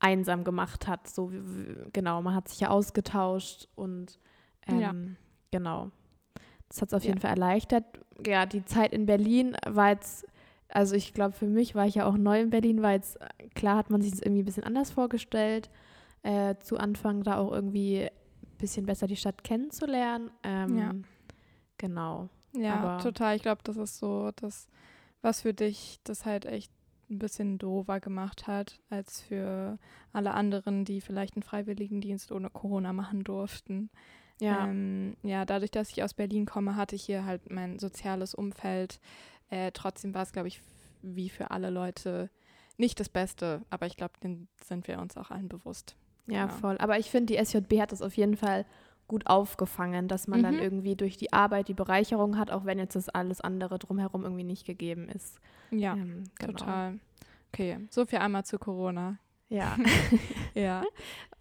einsam 0.00 0.44
gemacht 0.44 0.86
hat. 0.86 1.08
So 1.08 1.30
genau, 1.92 2.22
man 2.22 2.34
hat 2.34 2.48
sich 2.48 2.60
ja 2.60 2.68
ausgetauscht 2.68 3.68
und 3.76 4.18
ähm, 4.66 4.80
ja. 4.80 4.94
genau. 5.50 5.90
Das 6.68 6.82
hat 6.82 6.88
es 6.88 6.94
auf 6.94 7.02
ja. 7.02 7.08
jeden 7.08 7.20
Fall 7.20 7.30
erleichtert. 7.30 7.84
Ja, 8.26 8.46
die 8.46 8.64
Zeit 8.64 8.92
in 8.92 9.06
Berlin 9.06 9.56
war 9.66 9.90
jetzt, 9.90 10.26
also 10.72 10.94
ich 10.94 11.12
glaube, 11.14 11.32
für 11.32 11.46
mich 11.46 11.74
war 11.74 11.86
ich 11.86 11.96
ja 11.96 12.06
auch 12.06 12.16
neu 12.16 12.40
in 12.40 12.50
Berlin, 12.50 12.82
war 12.82 12.92
jetzt, 12.92 13.18
klar 13.54 13.76
hat 13.76 13.90
man 13.90 14.02
sich 14.02 14.12
das 14.12 14.20
irgendwie 14.20 14.42
ein 14.42 14.46
bisschen 14.46 14.64
anders 14.64 14.90
vorgestellt, 14.90 15.70
äh, 16.22 16.56
zu 16.58 16.78
Anfang 16.78 17.22
da 17.22 17.38
auch 17.38 17.52
irgendwie 17.52 18.04
ein 18.04 18.58
bisschen 18.58 18.86
besser 18.86 19.06
die 19.06 19.16
Stadt 19.16 19.44
kennenzulernen. 19.44 20.30
Ähm, 20.42 20.78
ja. 20.78 20.92
Genau. 21.78 22.28
Ja, 22.54 22.76
Aber 22.76 23.02
total. 23.02 23.36
Ich 23.36 23.42
glaube, 23.42 23.62
das 23.64 23.76
ist 23.76 23.98
so 23.98 24.30
das, 24.36 24.68
was 25.22 25.42
für 25.42 25.54
dich 25.54 26.00
das 26.04 26.26
halt 26.26 26.46
echt 26.46 26.72
ein 27.10 27.18
bisschen 27.18 27.58
doofer 27.58 28.00
gemacht 28.00 28.46
hat, 28.46 28.80
als 28.88 29.20
für 29.20 29.78
alle 30.12 30.32
anderen, 30.34 30.84
die 30.84 31.00
vielleicht 31.00 31.36
einen 31.36 31.42
Freiwilligendienst 31.42 32.32
ohne 32.32 32.50
Corona 32.50 32.92
machen 32.92 33.24
durften. 33.24 33.90
Ja. 34.40 34.66
Ähm, 34.68 35.16
ja, 35.22 35.44
dadurch, 35.44 35.70
dass 35.70 35.90
ich 35.90 36.02
aus 36.02 36.14
Berlin 36.14 36.46
komme, 36.46 36.76
hatte 36.76 36.96
ich 36.96 37.02
hier 37.04 37.24
halt 37.24 37.50
mein 37.50 37.78
soziales 37.78 38.34
Umfeld. 38.34 39.00
Äh, 39.50 39.72
trotzdem 39.72 40.14
war 40.14 40.22
es, 40.22 40.32
glaube 40.32 40.48
ich, 40.48 40.62
wie 41.02 41.28
für 41.28 41.50
alle 41.50 41.70
Leute 41.70 42.30
nicht 42.76 42.98
das 42.98 43.08
Beste, 43.08 43.62
aber 43.70 43.86
ich 43.86 43.96
glaube, 43.96 44.14
den 44.22 44.48
sind 44.64 44.88
wir 44.88 44.98
uns 45.00 45.16
auch 45.16 45.30
allen 45.30 45.48
bewusst. 45.48 45.96
Ja, 46.26 46.46
genau. 46.46 46.58
voll. 46.58 46.78
Aber 46.78 46.98
ich 46.98 47.10
finde, 47.10 47.34
die 47.34 47.44
SJB 47.44 47.80
hat 47.80 47.92
das 47.92 48.02
auf 48.02 48.16
jeden 48.16 48.36
Fall 48.36 48.64
gut 49.06 49.26
aufgefangen, 49.26 50.06
dass 50.06 50.28
man 50.28 50.38
mhm. 50.40 50.44
dann 50.44 50.58
irgendwie 50.60 50.94
durch 50.94 51.16
die 51.16 51.32
Arbeit 51.32 51.68
die 51.68 51.74
Bereicherung 51.74 52.38
hat, 52.38 52.50
auch 52.50 52.64
wenn 52.64 52.78
jetzt 52.78 52.94
das 52.94 53.08
alles 53.08 53.40
andere 53.40 53.78
drumherum 53.78 54.22
irgendwie 54.22 54.44
nicht 54.44 54.64
gegeben 54.64 55.08
ist. 55.08 55.40
Ja, 55.70 55.94
ähm, 55.94 56.24
genau. 56.38 56.52
total. 56.52 57.00
Okay, 57.52 57.78
so 57.90 58.06
viel 58.06 58.20
einmal 58.20 58.44
zu 58.44 58.58
Corona. 58.58 59.18
Ja. 59.48 59.76
ja. 60.54 60.82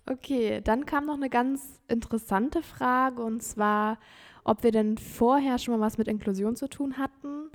Okay, 0.06 0.60
dann 0.64 0.88
kam 0.88 1.06
noch 1.06 1.18
eine 1.18 1.30
ganz 1.30 1.80
interessante 1.88 2.64
Frage 2.64 3.22
und 3.22 3.44
zwar, 3.44 4.00
ob 4.44 4.64
wir 4.64 4.72
denn 4.72 4.98
vorher 4.98 5.60
schon 5.60 5.76
mal 5.76 5.86
was 5.86 6.00
mit 6.00 6.08
Inklusion 6.08 6.56
zu 6.56 6.68
tun 6.68 6.98
hatten 6.98 7.52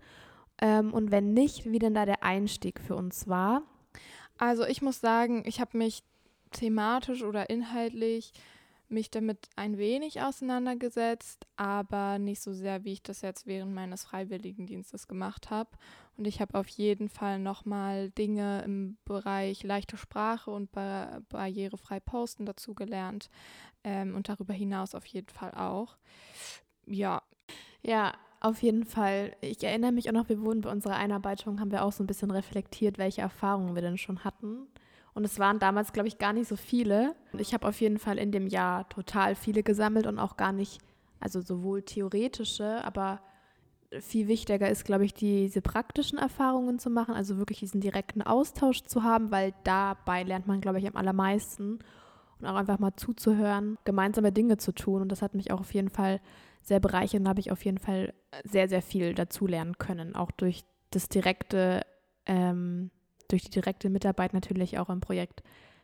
ähm, 0.64 0.94
und 0.94 1.11
wenn 1.11 1.35
nicht, 1.35 1.70
wie 1.70 1.79
denn 1.79 1.92
da 1.92 2.07
der 2.07 2.22
Einstieg 2.22 2.81
für 2.81 2.96
uns 2.96 3.29
war. 3.29 3.62
Also 4.38 4.64
ich 4.64 4.81
muss 4.81 4.98
sagen, 4.98 5.42
ich 5.44 5.61
habe 5.61 5.77
mich 5.77 6.03
thematisch 6.53 7.22
oder 7.22 7.50
inhaltlich 7.50 8.33
mich 8.88 9.11
damit 9.11 9.48
ein 9.57 9.77
wenig 9.77 10.22
auseinandergesetzt, 10.22 11.46
aber 11.57 12.18
nicht 12.18 12.40
so 12.40 12.55
sehr, 12.55 12.85
wie 12.85 12.92
ich 12.92 13.03
das 13.03 13.20
jetzt 13.20 13.46
während 13.46 13.74
meines 13.74 14.05
Freiwilligendienstes 14.05 15.07
gemacht 15.07 15.50
habe. 15.50 15.68
Und 16.16 16.27
ich 16.27 16.40
habe 16.40 16.59
auf 16.59 16.68
jeden 16.68 17.11
Fall 17.11 17.38
nochmal 17.38 18.11
Dinge 18.11 18.62
im 18.62 18.96
Bereich 19.05 19.64
leichte 19.64 19.98
Sprache 19.98 20.50
und 20.50 20.72
bar 20.72 21.20
barrierefrei 21.29 22.00
Posten 22.00 22.46
dazu 22.46 22.74
gelernt 22.74 23.29
ähm, 23.83 24.14
und 24.14 24.31
darüber 24.31 24.55
hinaus 24.55 24.94
auf 24.94 25.05
jeden 25.07 25.29
Fall 25.29 25.53
auch. 25.53 25.98
Ja. 26.87 27.22
Ja, 27.83 28.14
auf 28.44 28.62
jeden 28.62 28.85
Fall. 28.85 29.35
Ich 29.40 29.64
erinnere 29.64 29.92
mich 29.92 30.09
auch 30.09 30.14
noch, 30.14 30.28
wir 30.28 30.40
wurden 30.40 30.61
bei 30.61 30.70
unserer 30.70 30.96
Einarbeitung, 30.96 31.61
haben 31.61 31.72
wir 31.72 31.85
auch 31.85 31.92
so 31.92 32.04
ein 32.04 32.07
bisschen 32.07 32.30
reflektiert, 32.30 32.98
welche 32.98 33.22
Erfahrungen 33.22 33.74
wir 33.74 33.83
denn 33.83 33.98
schon 33.98 34.22
hatten. 34.22 34.66
Und 35.14 35.24
es 35.24 35.38
waren 35.38 35.59
damals, 35.59 35.92
glaube 35.92 36.09
ich, 36.09 36.18
gar 36.18 36.33
nicht 36.33 36.48
so 36.48 36.57
viele. 36.57 37.14
Ich 37.38 37.54
habe 37.54 37.66
auf 37.66 37.80
jeden 37.80 37.98
Fall 37.98 38.18
in 38.18 38.33
dem 38.33 38.46
Jahr 38.46 38.88
total 38.88 39.35
viele 39.35 39.62
gesammelt 39.62 40.07
und 40.07 40.18
auch 40.18 40.37
gar 40.37 40.52
nicht, 40.52 40.80
also 41.20 41.40
sowohl 41.40 41.83
theoretische, 41.83 42.85
aber 42.85 43.20
viel 44.00 44.28
wichtiger 44.28 44.68
ist, 44.68 44.85
glaube 44.85 45.04
ich, 45.04 45.14
diese 45.14 45.62
praktischen 45.62 46.18
Erfahrungen 46.18 46.78
zu 46.78 46.90
machen, 46.90 47.14
also 47.14 47.38
wirklich 47.38 47.61
diesen 47.61 47.80
direkten 47.80 48.22
Austausch 48.22 48.83
zu 48.83 49.04
haben, 49.04 49.30
weil 49.30 49.54
dabei 49.62 50.24
lernt 50.24 50.46
man, 50.46 50.61
glaube 50.61 50.80
ich, 50.80 50.87
am 50.87 50.96
allermeisten 50.96 51.78
und 52.40 52.46
auch 52.46 52.57
einfach 52.57 52.78
mal 52.78 52.94
zuzuhören, 52.96 53.78
gemeinsame 53.85 54.33
Dinge 54.33 54.57
zu 54.59 54.72
tun. 54.72 55.02
Und 55.02 55.12
das 55.12 55.22
hat 55.22 55.35
mich 55.35 55.52
auch 55.52 55.61
auf 55.61 55.72
jeden 55.72 55.90
Fall 55.90 56.20
sehr 56.64 56.80
bereichert 56.80 57.20
und 57.20 57.28
habe 57.28 57.40
ich 57.40 57.52
auf 57.52 57.64
jeden 57.64 57.78
Fall 57.78 58.14
sehr, 58.44 58.68
sehr 58.68 58.82
viel 58.82 59.14
dazulernen 59.14 59.78
können, 59.78 60.14
auch 60.14 60.30
durch 60.32 60.64
das 60.90 61.08
direkte 61.08 61.82
ähm, 62.26 62.90
durch 63.28 63.42
die 63.42 63.50
direkte 63.50 63.90
Mitarbeit 63.90 64.32
natürlich 64.34 64.78
auch 64.78 64.90
im 64.90 65.00
Projekt 65.00 65.42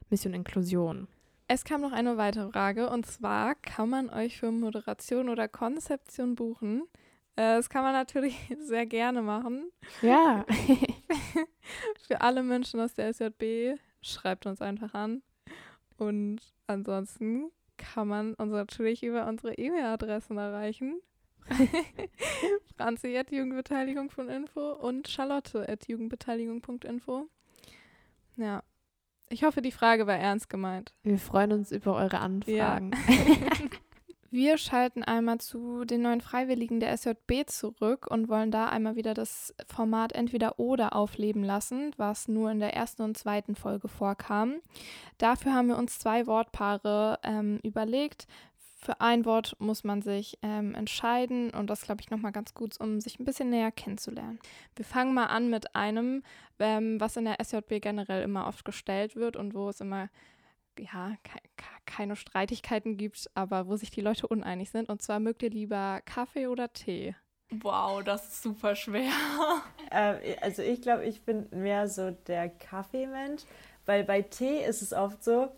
Mission 0.08 0.34
Inklusion. 0.34 1.08
Es 1.48 1.64
kam 1.64 1.80
noch 1.80 1.92
eine 1.92 2.16
weitere 2.16 2.50
Frage 2.50 2.90
und 2.90 3.06
zwar, 3.06 3.56
kann 3.56 3.88
man 3.88 4.10
euch 4.10 4.38
für 4.38 4.52
Moderation 4.52 5.28
oder 5.28 5.48
Konzeption 5.48 6.36
buchen? 6.36 6.82
Äh, 7.36 7.56
das 7.56 7.68
kann 7.68 7.82
man 7.82 7.92
natürlich 7.92 8.36
sehr 8.60 8.86
gerne 8.86 9.22
machen. 9.22 9.70
Ja. 10.00 10.44
für 12.06 12.20
alle 12.20 12.42
Menschen 12.42 12.80
aus 12.80 12.94
der 12.94 13.08
SJB, 13.12 13.80
schreibt 14.00 14.46
uns 14.46 14.62
einfach 14.62 14.94
an. 14.94 15.22
Und 15.96 16.38
ansonsten 16.66 17.50
kann 17.76 18.08
man 18.08 18.34
uns 18.34 18.52
natürlich 18.52 19.02
über 19.02 19.26
unsere 19.26 19.54
E-Mail-Adressen 19.54 20.38
erreichen. 20.38 21.00
Franzi 22.76 23.16
at 23.16 23.30
Jugendbeteiligung.info 23.30 24.72
und 24.72 25.08
Charlotte 25.08 25.68
at 25.68 25.88
Jugendbeteiligung.info. 25.88 27.26
Ja. 28.36 28.62
Ich 29.28 29.44
hoffe, 29.44 29.62
die 29.62 29.70
Frage 29.70 30.06
war 30.06 30.16
ernst 30.16 30.50
gemeint. 30.50 30.92
Wir 31.02 31.18
freuen 31.18 31.52
uns 31.52 31.70
über 31.70 31.94
eure 31.94 32.18
Anfragen. 32.18 32.90
Ja. 32.92 33.68
Wir 34.32 34.58
schalten 34.58 35.02
einmal 35.02 35.38
zu 35.38 35.84
den 35.84 36.02
neuen 36.02 36.20
Freiwilligen 36.20 36.78
der 36.78 36.96
SJB 36.96 37.48
zurück 37.48 38.06
und 38.08 38.28
wollen 38.28 38.52
da 38.52 38.68
einmal 38.68 38.94
wieder 38.94 39.12
das 39.12 39.52
Format 39.66 40.12
entweder 40.12 40.60
oder 40.60 40.94
aufleben 40.94 41.42
lassen, 41.42 41.90
was 41.96 42.28
nur 42.28 42.48
in 42.52 42.60
der 42.60 42.72
ersten 42.72 43.02
und 43.02 43.18
zweiten 43.18 43.56
Folge 43.56 43.88
vorkam. 43.88 44.60
Dafür 45.18 45.52
haben 45.52 45.66
wir 45.66 45.76
uns 45.76 45.98
zwei 45.98 46.28
Wortpaare 46.28 47.18
ähm, 47.24 47.58
überlegt, 47.64 48.28
für 48.80 49.00
ein 49.00 49.26
Wort 49.26 49.56
muss 49.58 49.84
man 49.84 50.00
sich 50.00 50.38
ähm, 50.42 50.74
entscheiden 50.74 51.50
und 51.50 51.68
das 51.68 51.82
glaube 51.82 52.00
ich 52.00 52.10
nochmal 52.10 52.32
ganz 52.32 52.54
gut, 52.54 52.80
um 52.80 53.00
sich 53.00 53.20
ein 53.20 53.26
bisschen 53.26 53.50
näher 53.50 53.70
kennenzulernen. 53.70 54.38
Wir 54.74 54.86
fangen 54.86 55.12
mal 55.12 55.26
an 55.26 55.50
mit 55.50 55.76
einem, 55.76 56.22
ähm, 56.58 56.98
was 56.98 57.16
in 57.16 57.26
der 57.26 57.40
SJB 57.44 57.80
generell 57.82 58.22
immer 58.22 58.46
oft 58.46 58.64
gestellt 58.64 59.16
wird 59.16 59.36
und 59.36 59.54
wo 59.54 59.68
es 59.68 59.80
immer 59.80 60.08
ja, 60.78 61.14
ke 61.22 61.38
keine 61.84 62.16
Streitigkeiten 62.16 62.96
gibt, 62.96 63.28
aber 63.34 63.66
wo 63.66 63.76
sich 63.76 63.90
die 63.90 64.00
Leute 64.00 64.26
uneinig 64.28 64.70
sind. 64.70 64.88
Und 64.88 65.02
zwar 65.02 65.18
mögt 65.18 65.42
ihr 65.42 65.50
lieber 65.50 66.00
Kaffee 66.04 66.46
oder 66.46 66.72
Tee? 66.72 67.16
Wow, 67.50 68.02
das 68.04 68.28
ist 68.28 68.42
super 68.42 68.76
schwer. 68.76 69.10
äh, 69.90 70.36
also 70.40 70.62
ich 70.62 70.80
glaube, 70.80 71.04
ich 71.04 71.22
bin 71.22 71.48
mehr 71.50 71.88
so 71.88 72.12
der 72.12 72.48
Kaffeemensch, 72.48 73.42
weil 73.86 74.04
bei 74.04 74.22
Tee 74.22 74.64
ist 74.64 74.82
es 74.82 74.92
oft 74.92 75.22
so, 75.24 75.50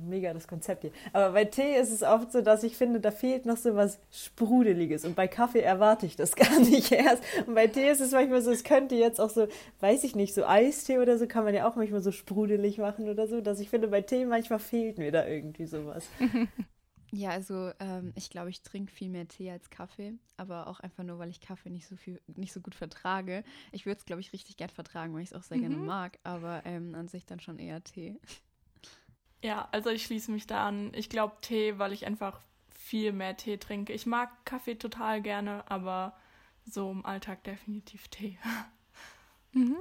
mega 0.00 0.32
das 0.32 0.46
Konzept 0.46 0.82
hier. 0.82 0.92
Aber 1.12 1.32
bei 1.32 1.44
Tee 1.44 1.76
ist 1.76 1.90
es 1.90 2.02
oft 2.02 2.32
so, 2.32 2.40
dass 2.40 2.62
ich 2.62 2.76
finde, 2.76 3.00
da 3.00 3.10
fehlt 3.10 3.46
noch 3.46 3.56
so 3.56 3.74
was 3.74 3.98
Sprudeliges. 4.10 5.04
Und 5.04 5.16
bei 5.16 5.28
Kaffee 5.28 5.60
erwarte 5.60 6.06
ich 6.06 6.16
das 6.16 6.36
gar 6.36 6.60
nicht 6.60 6.92
erst. 6.92 7.22
Und 7.46 7.54
bei 7.54 7.66
Tee 7.66 7.90
ist 7.90 8.00
es 8.00 8.12
manchmal 8.12 8.42
so, 8.42 8.50
es 8.50 8.64
könnte 8.64 8.94
jetzt 8.94 9.20
auch 9.20 9.30
so, 9.30 9.48
weiß 9.80 10.04
ich 10.04 10.14
nicht, 10.14 10.34
so 10.34 10.44
Eistee 10.44 10.98
oder 10.98 11.18
so 11.18 11.26
kann 11.26 11.44
man 11.44 11.54
ja 11.54 11.68
auch 11.68 11.76
manchmal 11.76 12.02
so 12.02 12.12
sprudelig 12.12 12.78
machen 12.78 13.08
oder 13.08 13.26
so, 13.26 13.40
dass 13.40 13.60
ich 13.60 13.70
finde, 13.70 13.88
bei 13.88 14.02
Tee 14.02 14.24
manchmal 14.24 14.58
fehlt 14.58 14.98
mir 14.98 15.12
da 15.12 15.26
irgendwie 15.26 15.66
sowas. 15.66 16.06
Ja, 17.12 17.30
also 17.30 17.72
ähm, 17.80 18.12
ich 18.14 18.30
glaube, 18.30 18.50
ich 18.50 18.62
trinke 18.62 18.92
viel 18.92 19.08
mehr 19.08 19.26
Tee 19.26 19.50
als 19.50 19.68
Kaffee, 19.68 20.14
aber 20.36 20.68
auch 20.68 20.78
einfach 20.80 21.02
nur, 21.02 21.18
weil 21.18 21.28
ich 21.28 21.40
Kaffee 21.40 21.70
nicht 21.70 21.88
so 21.88 21.96
viel, 21.96 22.20
nicht 22.28 22.52
so 22.52 22.60
gut 22.60 22.74
vertrage. 22.74 23.42
Ich 23.72 23.84
würde 23.84 23.98
es, 23.98 24.04
glaube 24.04 24.20
ich, 24.20 24.32
richtig 24.32 24.56
gern 24.56 24.70
vertragen, 24.70 25.12
weil 25.12 25.22
ich 25.22 25.30
es 25.30 25.36
auch 25.36 25.42
sehr 25.42 25.56
mhm. 25.56 25.62
gerne 25.62 25.76
mag, 25.76 26.18
aber 26.22 26.62
ähm, 26.64 26.94
an 26.94 27.08
sich 27.08 27.26
dann 27.26 27.40
schon 27.40 27.58
eher 27.58 27.82
Tee. 27.82 28.16
Ja, 29.42 29.68
also 29.72 29.90
ich 29.90 30.04
schließe 30.04 30.30
mich 30.30 30.46
da 30.46 30.66
an. 30.66 30.92
Ich 30.94 31.08
glaube 31.08 31.36
Tee, 31.40 31.78
weil 31.78 31.92
ich 31.92 32.06
einfach 32.06 32.40
viel 32.68 33.12
mehr 33.12 33.36
Tee 33.36 33.56
trinke. 33.56 33.92
Ich 33.92 34.06
mag 34.06 34.44
Kaffee 34.44 34.74
total 34.74 35.22
gerne, 35.22 35.68
aber 35.70 36.16
so 36.66 36.90
im 36.90 37.04
Alltag 37.04 37.44
definitiv 37.44 38.08
Tee. 38.08 38.38
mhm. 39.52 39.76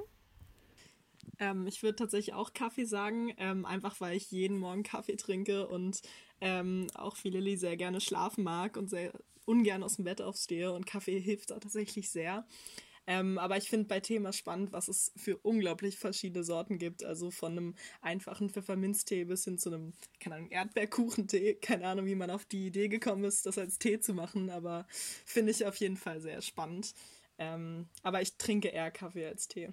ähm, 1.40 1.68
ich 1.68 1.84
würde 1.84 1.98
tatsächlich 1.98 2.34
auch 2.34 2.54
Kaffee 2.54 2.86
sagen, 2.86 3.34
ähm, 3.38 3.66
einfach 3.66 4.00
weil 4.00 4.16
ich 4.16 4.32
jeden 4.32 4.60
Morgen 4.60 4.84
Kaffee 4.84 5.18
trinke 5.18 5.68
und 5.68 6.02
ähm, 6.40 6.88
auch 6.94 7.18
wie 7.24 7.30
Lilly 7.30 7.58
sehr 7.58 7.76
gerne 7.76 8.00
schlafen 8.00 8.44
mag 8.44 8.78
und 8.78 8.90
sehr 8.90 9.12
ungern 9.46 9.84
aus 9.84 9.96
dem 9.98 10.06
Bett 10.06 10.22
aufstehe 10.22 10.72
und 10.72 10.86
Kaffee 10.86 11.20
hilft 11.20 11.50
da 11.50 11.60
tatsächlich 11.60 12.10
sehr. 12.10 12.46
Ähm, 13.12 13.40
aber 13.40 13.58
ich 13.58 13.72
finde 13.72 13.88
bei 13.88 14.02
Thema 14.02 14.32
spannend, 14.32 14.72
was 14.72 14.88
es 14.88 15.12
für 15.16 15.36
unglaublich 15.38 15.98
verschiedene 15.98 16.44
Sorten 16.44 16.78
gibt. 16.78 17.04
Also 17.04 17.32
von 17.32 17.54
einem 17.54 17.76
einfachen 18.02 18.52
Pfefferminztee 18.52 19.24
bis 19.24 19.46
hin 19.46 19.58
zu 19.58 19.70
einem, 19.70 19.94
keine 20.20 20.36
Ahnung, 20.36 20.52
Erdbeerkuchentee. 20.52 21.56
Keine 21.56 21.88
Ahnung, 21.88 22.06
wie 22.06 22.14
man 22.14 22.30
auf 22.30 22.46
die 22.46 22.68
Idee 22.68 22.88
gekommen 22.88 23.24
ist, 23.24 23.48
das 23.48 23.58
als 23.58 23.80
Tee 23.80 24.00
zu 24.00 24.14
machen, 24.14 24.52
aber 24.52 24.86
finde 25.26 25.50
ich 25.50 25.66
auf 25.66 25.76
jeden 25.78 25.98
Fall 25.98 26.22
sehr 26.22 26.40
spannend. 26.44 26.94
Ähm, 27.40 27.88
aber 28.04 28.22
ich 28.22 28.38
trinke 28.38 28.68
eher 28.68 28.92
Kaffee 28.92 29.26
als 29.26 29.48
Tee. 29.48 29.70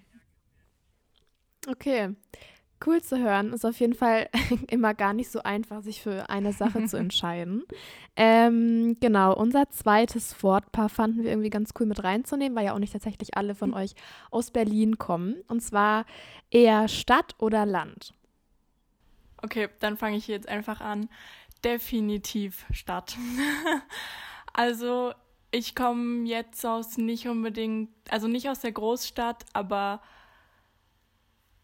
Okay. 1.67 2.15
Cool 2.85 3.01
zu 3.01 3.17
hören. 3.17 3.53
Ist 3.53 3.65
auf 3.65 3.79
jeden 3.79 3.93
Fall 3.93 4.29
immer 4.69 4.93
gar 4.93 5.13
nicht 5.13 5.31
so 5.31 5.41
einfach, 5.43 5.81
sich 5.81 6.01
für 6.01 6.29
eine 6.29 6.53
Sache 6.53 6.85
zu 6.85 6.97
entscheiden. 6.97 7.63
Ähm, 8.15 8.97
genau, 8.99 9.33
unser 9.35 9.69
zweites 9.69 10.41
Wortpaar 10.43 10.89
fanden 10.89 11.23
wir 11.23 11.31
irgendwie 11.31 11.49
ganz 11.49 11.71
cool 11.79 11.85
mit 11.85 12.03
reinzunehmen, 12.03 12.55
weil 12.55 12.65
ja 12.65 12.73
auch 12.73 12.79
nicht 12.79 12.93
tatsächlich 12.93 13.35
alle 13.35 13.55
von 13.55 13.73
euch 13.73 13.95
aus 14.31 14.51
Berlin 14.51 14.97
kommen. 14.97 15.35
Und 15.47 15.61
zwar 15.61 16.05
eher 16.51 16.87
Stadt 16.87 17.35
oder 17.39 17.65
Land. 17.65 18.13
Okay, 19.41 19.69
dann 19.79 19.97
fange 19.97 20.17
ich 20.17 20.27
jetzt 20.27 20.47
einfach 20.49 20.81
an. 20.81 21.09
Definitiv 21.63 22.65
Stadt. 22.71 23.17
also 24.53 25.13
ich 25.51 25.75
komme 25.75 26.27
jetzt 26.27 26.65
aus 26.65 26.97
nicht 26.97 27.27
unbedingt, 27.27 27.89
also 28.09 28.27
nicht 28.27 28.49
aus 28.49 28.59
der 28.59 28.71
Großstadt, 28.71 29.45
aber 29.53 30.01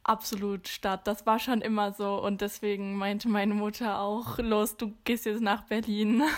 absolut 0.04 0.68
statt. 0.68 1.08
Das 1.08 1.26
war 1.26 1.40
schon 1.40 1.62
immer 1.62 1.94
so 1.94 2.22
und 2.24 2.42
deswegen 2.42 2.96
meinte 2.96 3.30
meine 3.30 3.54
Mutter 3.54 4.00
auch, 4.00 4.38
los, 4.40 4.78
du 4.78 4.94
gehst 5.04 5.26
jetzt 5.26 5.42
nach 5.42 5.64
Berlin. 5.64 6.24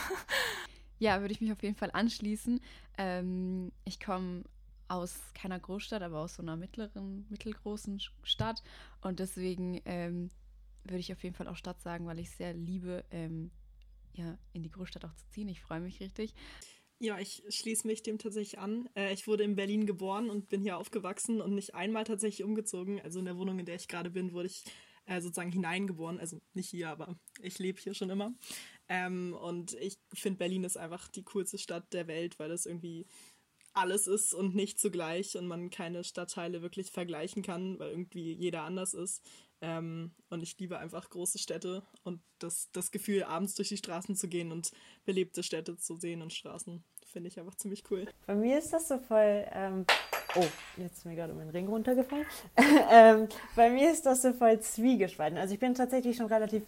Ja, 0.97 1.19
würde 1.19 1.33
ich 1.33 1.41
mich 1.41 1.51
auf 1.51 1.61
jeden 1.61 1.75
Fall 1.75 1.91
anschließen. 1.91 2.61
Ähm, 2.97 3.73
ich 3.83 3.99
komme 3.99 4.45
aus 4.87 5.19
keiner 5.33 5.59
Großstadt, 5.59 6.01
aber 6.01 6.19
aus 6.19 6.35
so 6.35 6.41
einer 6.41 6.55
mittleren, 6.55 7.25
mittelgroßen 7.29 8.01
Stadt 8.23 8.63
und 9.01 9.19
deswegen 9.19 9.81
ähm, 9.83 10.29
würde 10.85 10.99
ich 10.99 11.11
auf 11.11 11.21
jeden 11.23 11.35
Fall 11.35 11.49
auch 11.49 11.57
Stadt 11.57 11.81
sagen, 11.81 12.05
weil 12.05 12.19
ich 12.19 12.31
sehr 12.31 12.53
liebe, 12.53 13.03
ähm, 13.11 13.51
ja, 14.13 14.37
in 14.53 14.63
die 14.63 14.71
Großstadt 14.71 15.03
auch 15.03 15.13
zu 15.15 15.27
ziehen. 15.31 15.49
Ich 15.49 15.61
freue 15.61 15.81
mich 15.81 15.99
richtig. 15.99 16.33
Ja, 16.99 17.19
ich 17.19 17.43
schließe 17.49 17.85
mich 17.85 18.03
dem 18.03 18.17
tatsächlich 18.17 18.57
an. 18.59 18.89
Äh, 18.95 19.13
ich 19.13 19.27
wurde 19.27 19.43
in 19.43 19.55
Berlin 19.55 19.85
geboren 19.85 20.29
und 20.29 20.47
bin 20.47 20.61
hier 20.61 20.77
aufgewachsen 20.77 21.41
und 21.41 21.53
nicht 21.53 21.75
einmal 21.75 22.05
tatsächlich 22.05 22.45
umgezogen. 22.45 23.01
Also 23.01 23.19
in 23.19 23.25
der 23.25 23.37
Wohnung, 23.37 23.59
in 23.59 23.65
der 23.65 23.75
ich 23.75 23.87
gerade 23.89 24.09
bin, 24.09 24.33
wurde 24.33 24.47
ich 24.47 24.63
äh, 25.05 25.19
sozusagen 25.19 25.51
hineingeboren. 25.51 26.19
Also 26.19 26.39
nicht 26.53 26.69
hier, 26.69 26.89
aber 26.89 27.19
ich 27.41 27.59
lebe 27.59 27.81
hier 27.81 27.93
schon 27.93 28.09
immer. 28.09 28.33
Ähm, 28.87 29.33
und 29.33 29.73
ich 29.73 29.97
finde, 30.13 30.37
Berlin 30.37 30.63
ist 30.63 30.77
einfach 30.77 31.09
die 31.09 31.23
coolste 31.23 31.57
Stadt 31.57 31.91
der 31.93 32.07
Welt, 32.07 32.39
weil 32.39 32.51
es 32.51 32.65
irgendwie 32.65 33.05
alles 33.73 34.07
ist 34.07 34.33
und 34.33 34.55
nicht 34.55 34.79
zugleich 34.79 35.37
und 35.37 35.47
man 35.47 35.69
keine 35.69 36.05
Stadtteile 36.05 36.61
wirklich 36.61 36.91
vergleichen 36.91 37.43
kann, 37.43 37.77
weil 37.77 37.91
irgendwie 37.91 38.31
jeder 38.33 38.63
anders 38.63 38.93
ist. 38.93 39.21
Ähm, 39.61 40.11
und 40.29 40.43
ich 40.43 40.57
liebe 40.59 40.77
einfach 40.77 41.09
große 41.09 41.39
Städte 41.39 41.83
und 42.03 42.21
das, 42.39 42.69
das 42.71 42.91
Gefühl, 42.91 43.23
abends 43.23 43.55
durch 43.55 43.69
die 43.69 43.77
Straßen 43.77 44.15
zu 44.15 44.27
gehen 44.27 44.51
und 44.51 44.71
belebte 45.05 45.43
Städte 45.43 45.77
zu 45.77 45.95
sehen 45.95 46.21
und 46.21 46.33
Straßen, 46.33 46.83
finde 47.05 47.29
ich 47.29 47.39
einfach 47.39 47.55
ziemlich 47.55 47.83
cool. 47.89 48.05
Bei 48.27 48.35
mir 48.35 48.59
ist 48.59 48.73
das 48.73 48.89
so 48.89 48.97
voll. 48.97 49.45
Ähm, 49.53 49.85
oh, 50.35 50.45
jetzt 50.77 50.97
ist 50.97 51.05
mir 51.05 51.15
gerade 51.15 51.33
mein 51.33 51.49
Ring 51.49 51.67
runtergefallen. 51.67 52.25
ähm, 52.91 53.29
bei 53.55 53.69
mir 53.69 53.91
ist 53.91 54.05
das 54.05 54.21
so 54.21 54.33
voll 54.33 54.59
zwiegespalten. 54.59 55.37
Also 55.37 55.53
ich 55.53 55.59
bin 55.59 55.73
tatsächlich 55.73 56.17
schon 56.17 56.27
relativ 56.27 56.63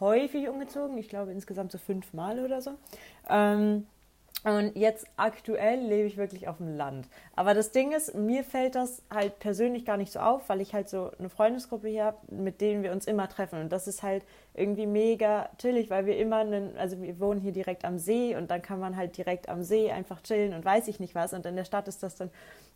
häufig 0.00 0.48
umgezogen. 0.48 0.98
Ich 0.98 1.08
glaube 1.08 1.32
insgesamt 1.32 1.72
so 1.72 1.78
fünfmal 1.78 2.44
oder 2.44 2.60
so. 2.60 2.76
Ähm, 3.28 3.86
und 4.44 4.76
jetzt 4.76 5.06
aktuell 5.16 5.80
lebe 5.80 6.06
ich 6.06 6.16
wirklich 6.16 6.46
auf 6.46 6.58
dem 6.58 6.76
Land. 6.76 7.08
Aber 7.34 7.54
das 7.54 7.72
Ding 7.72 7.90
ist, 7.90 8.14
mir 8.14 8.44
fällt 8.44 8.76
das 8.76 9.02
halt 9.10 9.40
persönlich 9.40 9.84
gar 9.84 9.96
nicht 9.96 10.12
so 10.12 10.20
auf, 10.20 10.48
weil 10.48 10.60
ich 10.60 10.74
halt 10.74 10.88
so 10.88 11.10
eine 11.18 11.28
Freundesgruppe 11.28 11.88
hier 11.88 12.04
habe, 12.04 12.18
mit 12.30 12.60
denen 12.60 12.84
wir 12.84 12.92
uns 12.92 13.06
immer 13.06 13.28
treffen. 13.28 13.60
Und 13.60 13.72
das 13.72 13.88
ist 13.88 14.04
halt 14.04 14.24
irgendwie 14.54 14.86
mega 14.86 15.50
chillig, 15.58 15.90
weil 15.90 16.06
wir 16.06 16.16
immer, 16.18 16.36
einen, 16.36 16.76
also 16.76 17.02
wir 17.02 17.18
wohnen 17.18 17.40
hier 17.40 17.52
direkt 17.52 17.84
am 17.84 17.98
See 17.98 18.36
und 18.36 18.50
dann 18.50 18.62
kann 18.62 18.78
man 18.78 18.96
halt 18.96 19.16
direkt 19.16 19.48
am 19.48 19.64
See 19.64 19.90
einfach 19.90 20.22
chillen 20.22 20.54
und 20.54 20.64
weiß 20.64 20.86
ich 20.86 21.00
nicht 21.00 21.16
was. 21.16 21.32
Und 21.32 21.44
in 21.44 21.56
der 21.56 21.64
Stadt 21.64 21.88
ist 21.88 22.04
das 22.04 22.14
dann 22.14 22.30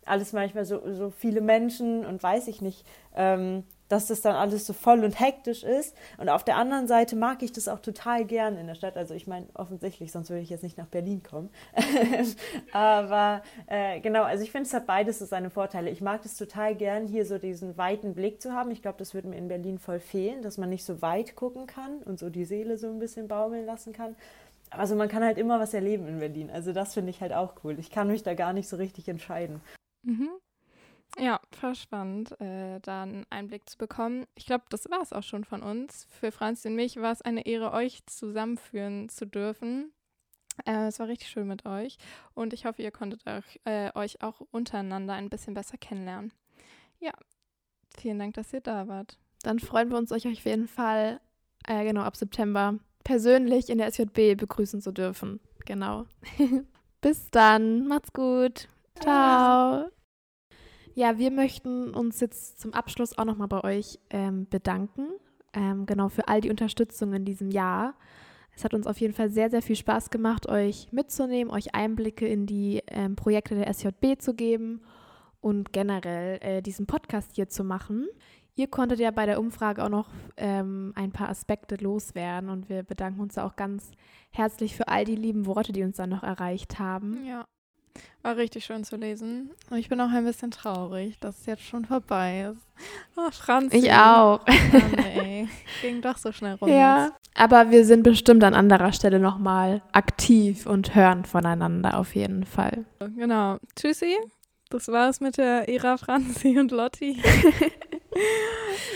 alles 0.05 0.33
manchmal 0.33 0.65
so, 0.65 0.81
so 0.93 1.11
viele 1.11 1.39
Menschen 1.39 2.05
und 2.05 2.21
weiß 2.21 2.49
ich 2.49 2.61
nicht. 2.61 2.85
Ähm, 3.15 3.63
dass 3.93 4.07
das 4.07 4.21
dann 4.21 4.35
alles 4.35 4.65
so 4.65 4.73
voll 4.73 5.03
und 5.03 5.19
hektisch 5.19 5.63
ist. 5.63 5.95
Und 6.17 6.27
auf 6.27 6.43
der 6.43 6.57
anderen 6.57 6.87
Seite 6.87 7.15
mag 7.15 7.43
ich 7.43 7.51
das 7.51 7.67
auch 7.67 7.79
total 7.79 8.25
gern 8.25 8.57
in 8.57 8.65
der 8.65 8.73
Stadt. 8.73 8.97
Also 8.97 9.13
ich 9.13 9.27
meine, 9.27 9.45
offensichtlich, 9.53 10.11
sonst 10.11 10.31
würde 10.31 10.41
ich 10.41 10.49
jetzt 10.49 10.63
nicht 10.63 10.79
nach 10.79 10.87
Berlin 10.87 11.21
kommen. 11.21 11.51
Aber 12.71 13.43
äh, 13.67 13.99
genau, 13.99 14.23
also 14.23 14.43
ich 14.43 14.51
finde, 14.51 14.65
es 14.65 14.73
hat 14.73 14.87
beides 14.87 15.19
so 15.19 15.25
seine 15.25 15.51
Vorteile. 15.51 15.91
Ich 15.91 16.01
mag 16.01 16.23
das 16.23 16.35
total 16.35 16.73
gern, 16.73 17.05
hier 17.05 17.27
so 17.27 17.37
diesen 17.37 17.77
weiten 17.77 18.15
Blick 18.15 18.41
zu 18.41 18.53
haben. 18.53 18.71
Ich 18.71 18.81
glaube, 18.81 18.97
das 18.97 19.13
würde 19.13 19.27
mir 19.27 19.37
in 19.37 19.47
Berlin 19.47 19.77
voll 19.77 19.99
fehlen, 19.99 20.41
dass 20.41 20.57
man 20.57 20.69
nicht 20.69 20.85
so 20.85 21.03
weit 21.03 21.35
gucken 21.35 21.67
kann 21.67 21.99
und 21.99 22.17
so 22.17 22.31
die 22.31 22.45
Seele 22.45 22.79
so 22.79 22.87
ein 22.87 22.97
bisschen 22.97 23.27
baumeln 23.27 23.67
lassen 23.67 23.93
kann. 23.93 24.15
Also 24.71 24.95
man 24.95 25.07
kann 25.07 25.23
halt 25.23 25.37
immer 25.37 25.59
was 25.59 25.75
erleben 25.75 26.07
in 26.07 26.17
Berlin. 26.17 26.49
Also 26.49 26.73
das 26.73 26.95
finde 26.95 27.11
ich 27.11 27.21
halt 27.21 27.33
auch 27.33 27.53
cool. 27.63 27.77
Ich 27.77 27.91
kann 27.91 28.07
mich 28.07 28.23
da 28.23 28.33
gar 28.33 28.53
nicht 28.53 28.67
so 28.67 28.75
richtig 28.75 29.07
entscheiden. 29.07 29.61
Mhm. 30.01 30.29
Ja, 31.19 31.39
voll 31.51 31.75
spannend, 31.75 32.39
äh, 32.41 32.79
da 32.79 33.03
einen 33.03 33.25
Einblick 33.29 33.69
zu 33.69 33.77
bekommen. 33.77 34.25
Ich 34.35 34.45
glaube, 34.45 34.63
das 34.69 34.89
war 34.89 35.01
es 35.01 35.13
auch 35.13 35.23
schon 35.23 35.43
von 35.43 35.61
uns. 35.61 36.07
Für 36.09 36.31
Franz 36.31 36.65
und 36.65 36.75
mich 36.75 36.97
war 36.97 37.11
es 37.11 37.21
eine 37.21 37.45
Ehre, 37.45 37.71
euch 37.71 38.05
zusammenführen 38.07 39.09
zu 39.09 39.27
dürfen. 39.27 39.93
Äh, 40.65 40.87
es 40.87 40.99
war 40.99 41.07
richtig 41.07 41.29
schön 41.29 41.47
mit 41.47 41.65
euch 41.65 41.97
und 42.33 42.53
ich 42.53 42.65
hoffe, 42.65 42.81
ihr 42.81 42.91
konntet 42.91 43.25
euch, 43.27 43.59
äh, 43.65 43.91
euch 43.95 44.21
auch 44.21 44.41
untereinander 44.51 45.13
ein 45.13 45.29
bisschen 45.29 45.53
besser 45.53 45.77
kennenlernen. 45.77 46.31
Ja, 46.99 47.11
vielen 47.97 48.19
Dank, 48.19 48.35
dass 48.35 48.53
ihr 48.53 48.61
da 48.61 48.87
wart. 48.87 49.17
Dann 49.41 49.59
freuen 49.59 49.89
wir 49.89 49.97
uns, 49.97 50.11
euch 50.11 50.27
auf 50.27 50.45
jeden 50.45 50.67
Fall, 50.67 51.19
äh, 51.67 51.83
genau, 51.83 52.01
ab 52.01 52.15
September 52.15 52.79
persönlich 53.03 53.69
in 53.69 53.77
der 53.77 53.87
SJB 53.87 54.35
begrüßen 54.37 54.81
zu 54.81 54.91
dürfen. 54.91 55.39
Genau. 55.65 56.05
Bis 57.01 57.29
dann, 57.31 57.87
macht's 57.87 58.13
gut. 58.13 58.67
Ciao. 58.99 59.89
Ja, 60.95 61.17
wir 61.17 61.31
möchten 61.31 61.93
uns 61.93 62.19
jetzt 62.19 62.59
zum 62.59 62.73
Abschluss 62.73 63.17
auch 63.17 63.25
nochmal 63.25 63.47
bei 63.47 63.63
euch 63.63 63.99
ähm, 64.11 64.47
bedanken. 64.49 65.07
Ähm, 65.53 65.85
genau 65.85 66.09
für 66.09 66.27
all 66.27 66.41
die 66.41 66.49
Unterstützung 66.49 67.13
in 67.13 67.25
diesem 67.25 67.49
Jahr. 67.49 67.95
Es 68.55 68.63
hat 68.63 68.75
uns 68.75 68.85
auf 68.85 68.99
jeden 68.99 69.13
Fall 69.13 69.31
sehr, 69.31 69.49
sehr 69.49 69.63
viel 69.63 69.75
Spaß 69.75 70.11
gemacht, 70.11 70.47
euch 70.47 70.91
mitzunehmen, 70.91 71.51
euch 71.51 71.73
Einblicke 71.73 72.27
in 72.27 72.45
die 72.45 72.83
ähm, 72.87 73.15
Projekte 73.15 73.55
der 73.55 73.73
SJB 73.73 74.19
zu 74.19 74.35
geben 74.35 74.81
und 75.41 75.73
generell 75.73 76.37
äh, 76.41 76.61
diesen 76.61 76.85
Podcast 76.85 77.31
hier 77.33 77.49
zu 77.49 77.63
machen. 77.63 78.07
Ihr 78.55 78.67
konntet 78.67 78.99
ja 78.99 79.09
bei 79.09 79.25
der 79.25 79.39
Umfrage 79.39 79.83
auch 79.83 79.89
noch 79.89 80.09
ähm, 80.37 80.93
ein 80.95 81.11
paar 81.11 81.29
Aspekte 81.29 81.75
loswerden 81.75 82.49
und 82.49 82.69
wir 82.69 82.83
bedanken 82.83 83.19
uns 83.19 83.39
auch 83.39 83.55
ganz 83.55 83.89
herzlich 84.29 84.75
für 84.75 84.87
all 84.87 85.05
die 85.05 85.15
lieben 85.15 85.47
Worte, 85.47 85.71
die 85.71 85.81
uns 85.81 85.97
dann 85.97 86.11
noch 86.11 86.21
erreicht 86.21 86.77
haben. 86.77 87.25
Ja, 87.25 87.45
war 88.21 88.37
richtig 88.37 88.65
schön 88.65 88.83
zu 88.83 88.95
lesen. 88.95 89.51
Und 89.69 89.77
ich 89.77 89.89
bin 89.89 89.99
auch 90.01 90.09
ein 90.09 90.23
bisschen 90.25 90.51
traurig, 90.51 91.19
dass 91.19 91.39
es 91.41 91.45
jetzt 91.45 91.63
schon 91.63 91.85
vorbei 91.85 92.51
ist. 92.51 92.65
Oh, 93.17 93.29
Franz. 93.31 93.73
Ich 93.73 93.91
auch. 93.91 94.39
Mann, 94.47 95.49
Ging 95.81 96.01
doch 96.01 96.17
so 96.17 96.31
schnell 96.31 96.55
rum. 96.55 96.69
Ja, 96.69 97.05
jetzt. 97.07 97.15
aber 97.35 97.69
wir 97.71 97.85
sind 97.85 98.03
bestimmt 98.03 98.43
an 98.43 98.53
anderer 98.53 98.93
Stelle 98.93 99.19
nochmal 99.19 99.81
aktiv 99.91 100.65
und 100.65 100.95
hören 100.95 101.25
voneinander 101.25 101.97
auf 101.97 102.15
jeden 102.15 102.45
Fall. 102.45 102.85
Genau. 103.17 103.57
Tschüssi. 103.75 104.15
Das 104.69 104.87
war's 104.87 105.19
mit 105.19 105.37
der 105.37 105.67
Ira, 105.69 105.97
Franzi 105.97 106.57
und 106.57 106.71
Lotti. 106.71 107.21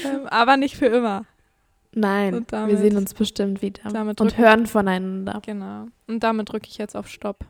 ähm, 0.05 0.27
aber 0.27 0.57
nicht 0.57 0.75
für 0.75 0.87
immer. 0.87 1.25
Nein, 1.93 2.33
Und 2.33 2.51
wir 2.51 2.59
damit- 2.59 2.77
sehen 2.79 2.97
uns 2.97 3.13
bestimmt 3.13 3.61
wieder 3.61 3.89
damit 3.91 4.21
und 4.21 4.37
hören 4.37 4.67
voneinander. 4.67 5.41
Genau. 5.45 5.85
Und 6.07 6.23
damit 6.23 6.51
drücke 6.51 6.67
ich 6.69 6.77
jetzt 6.77 6.95
auf 6.95 7.07
Stopp. 7.07 7.45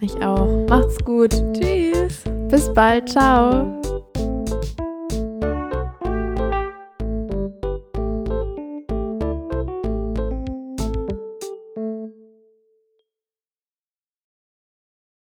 Ich 0.00 0.14
auch. 0.22 0.66
Macht's 0.68 0.98
gut. 1.04 1.32
Tschüss. 1.54 2.22
Bis 2.48 2.72
bald. 2.72 3.08
Ciao. 3.08 3.80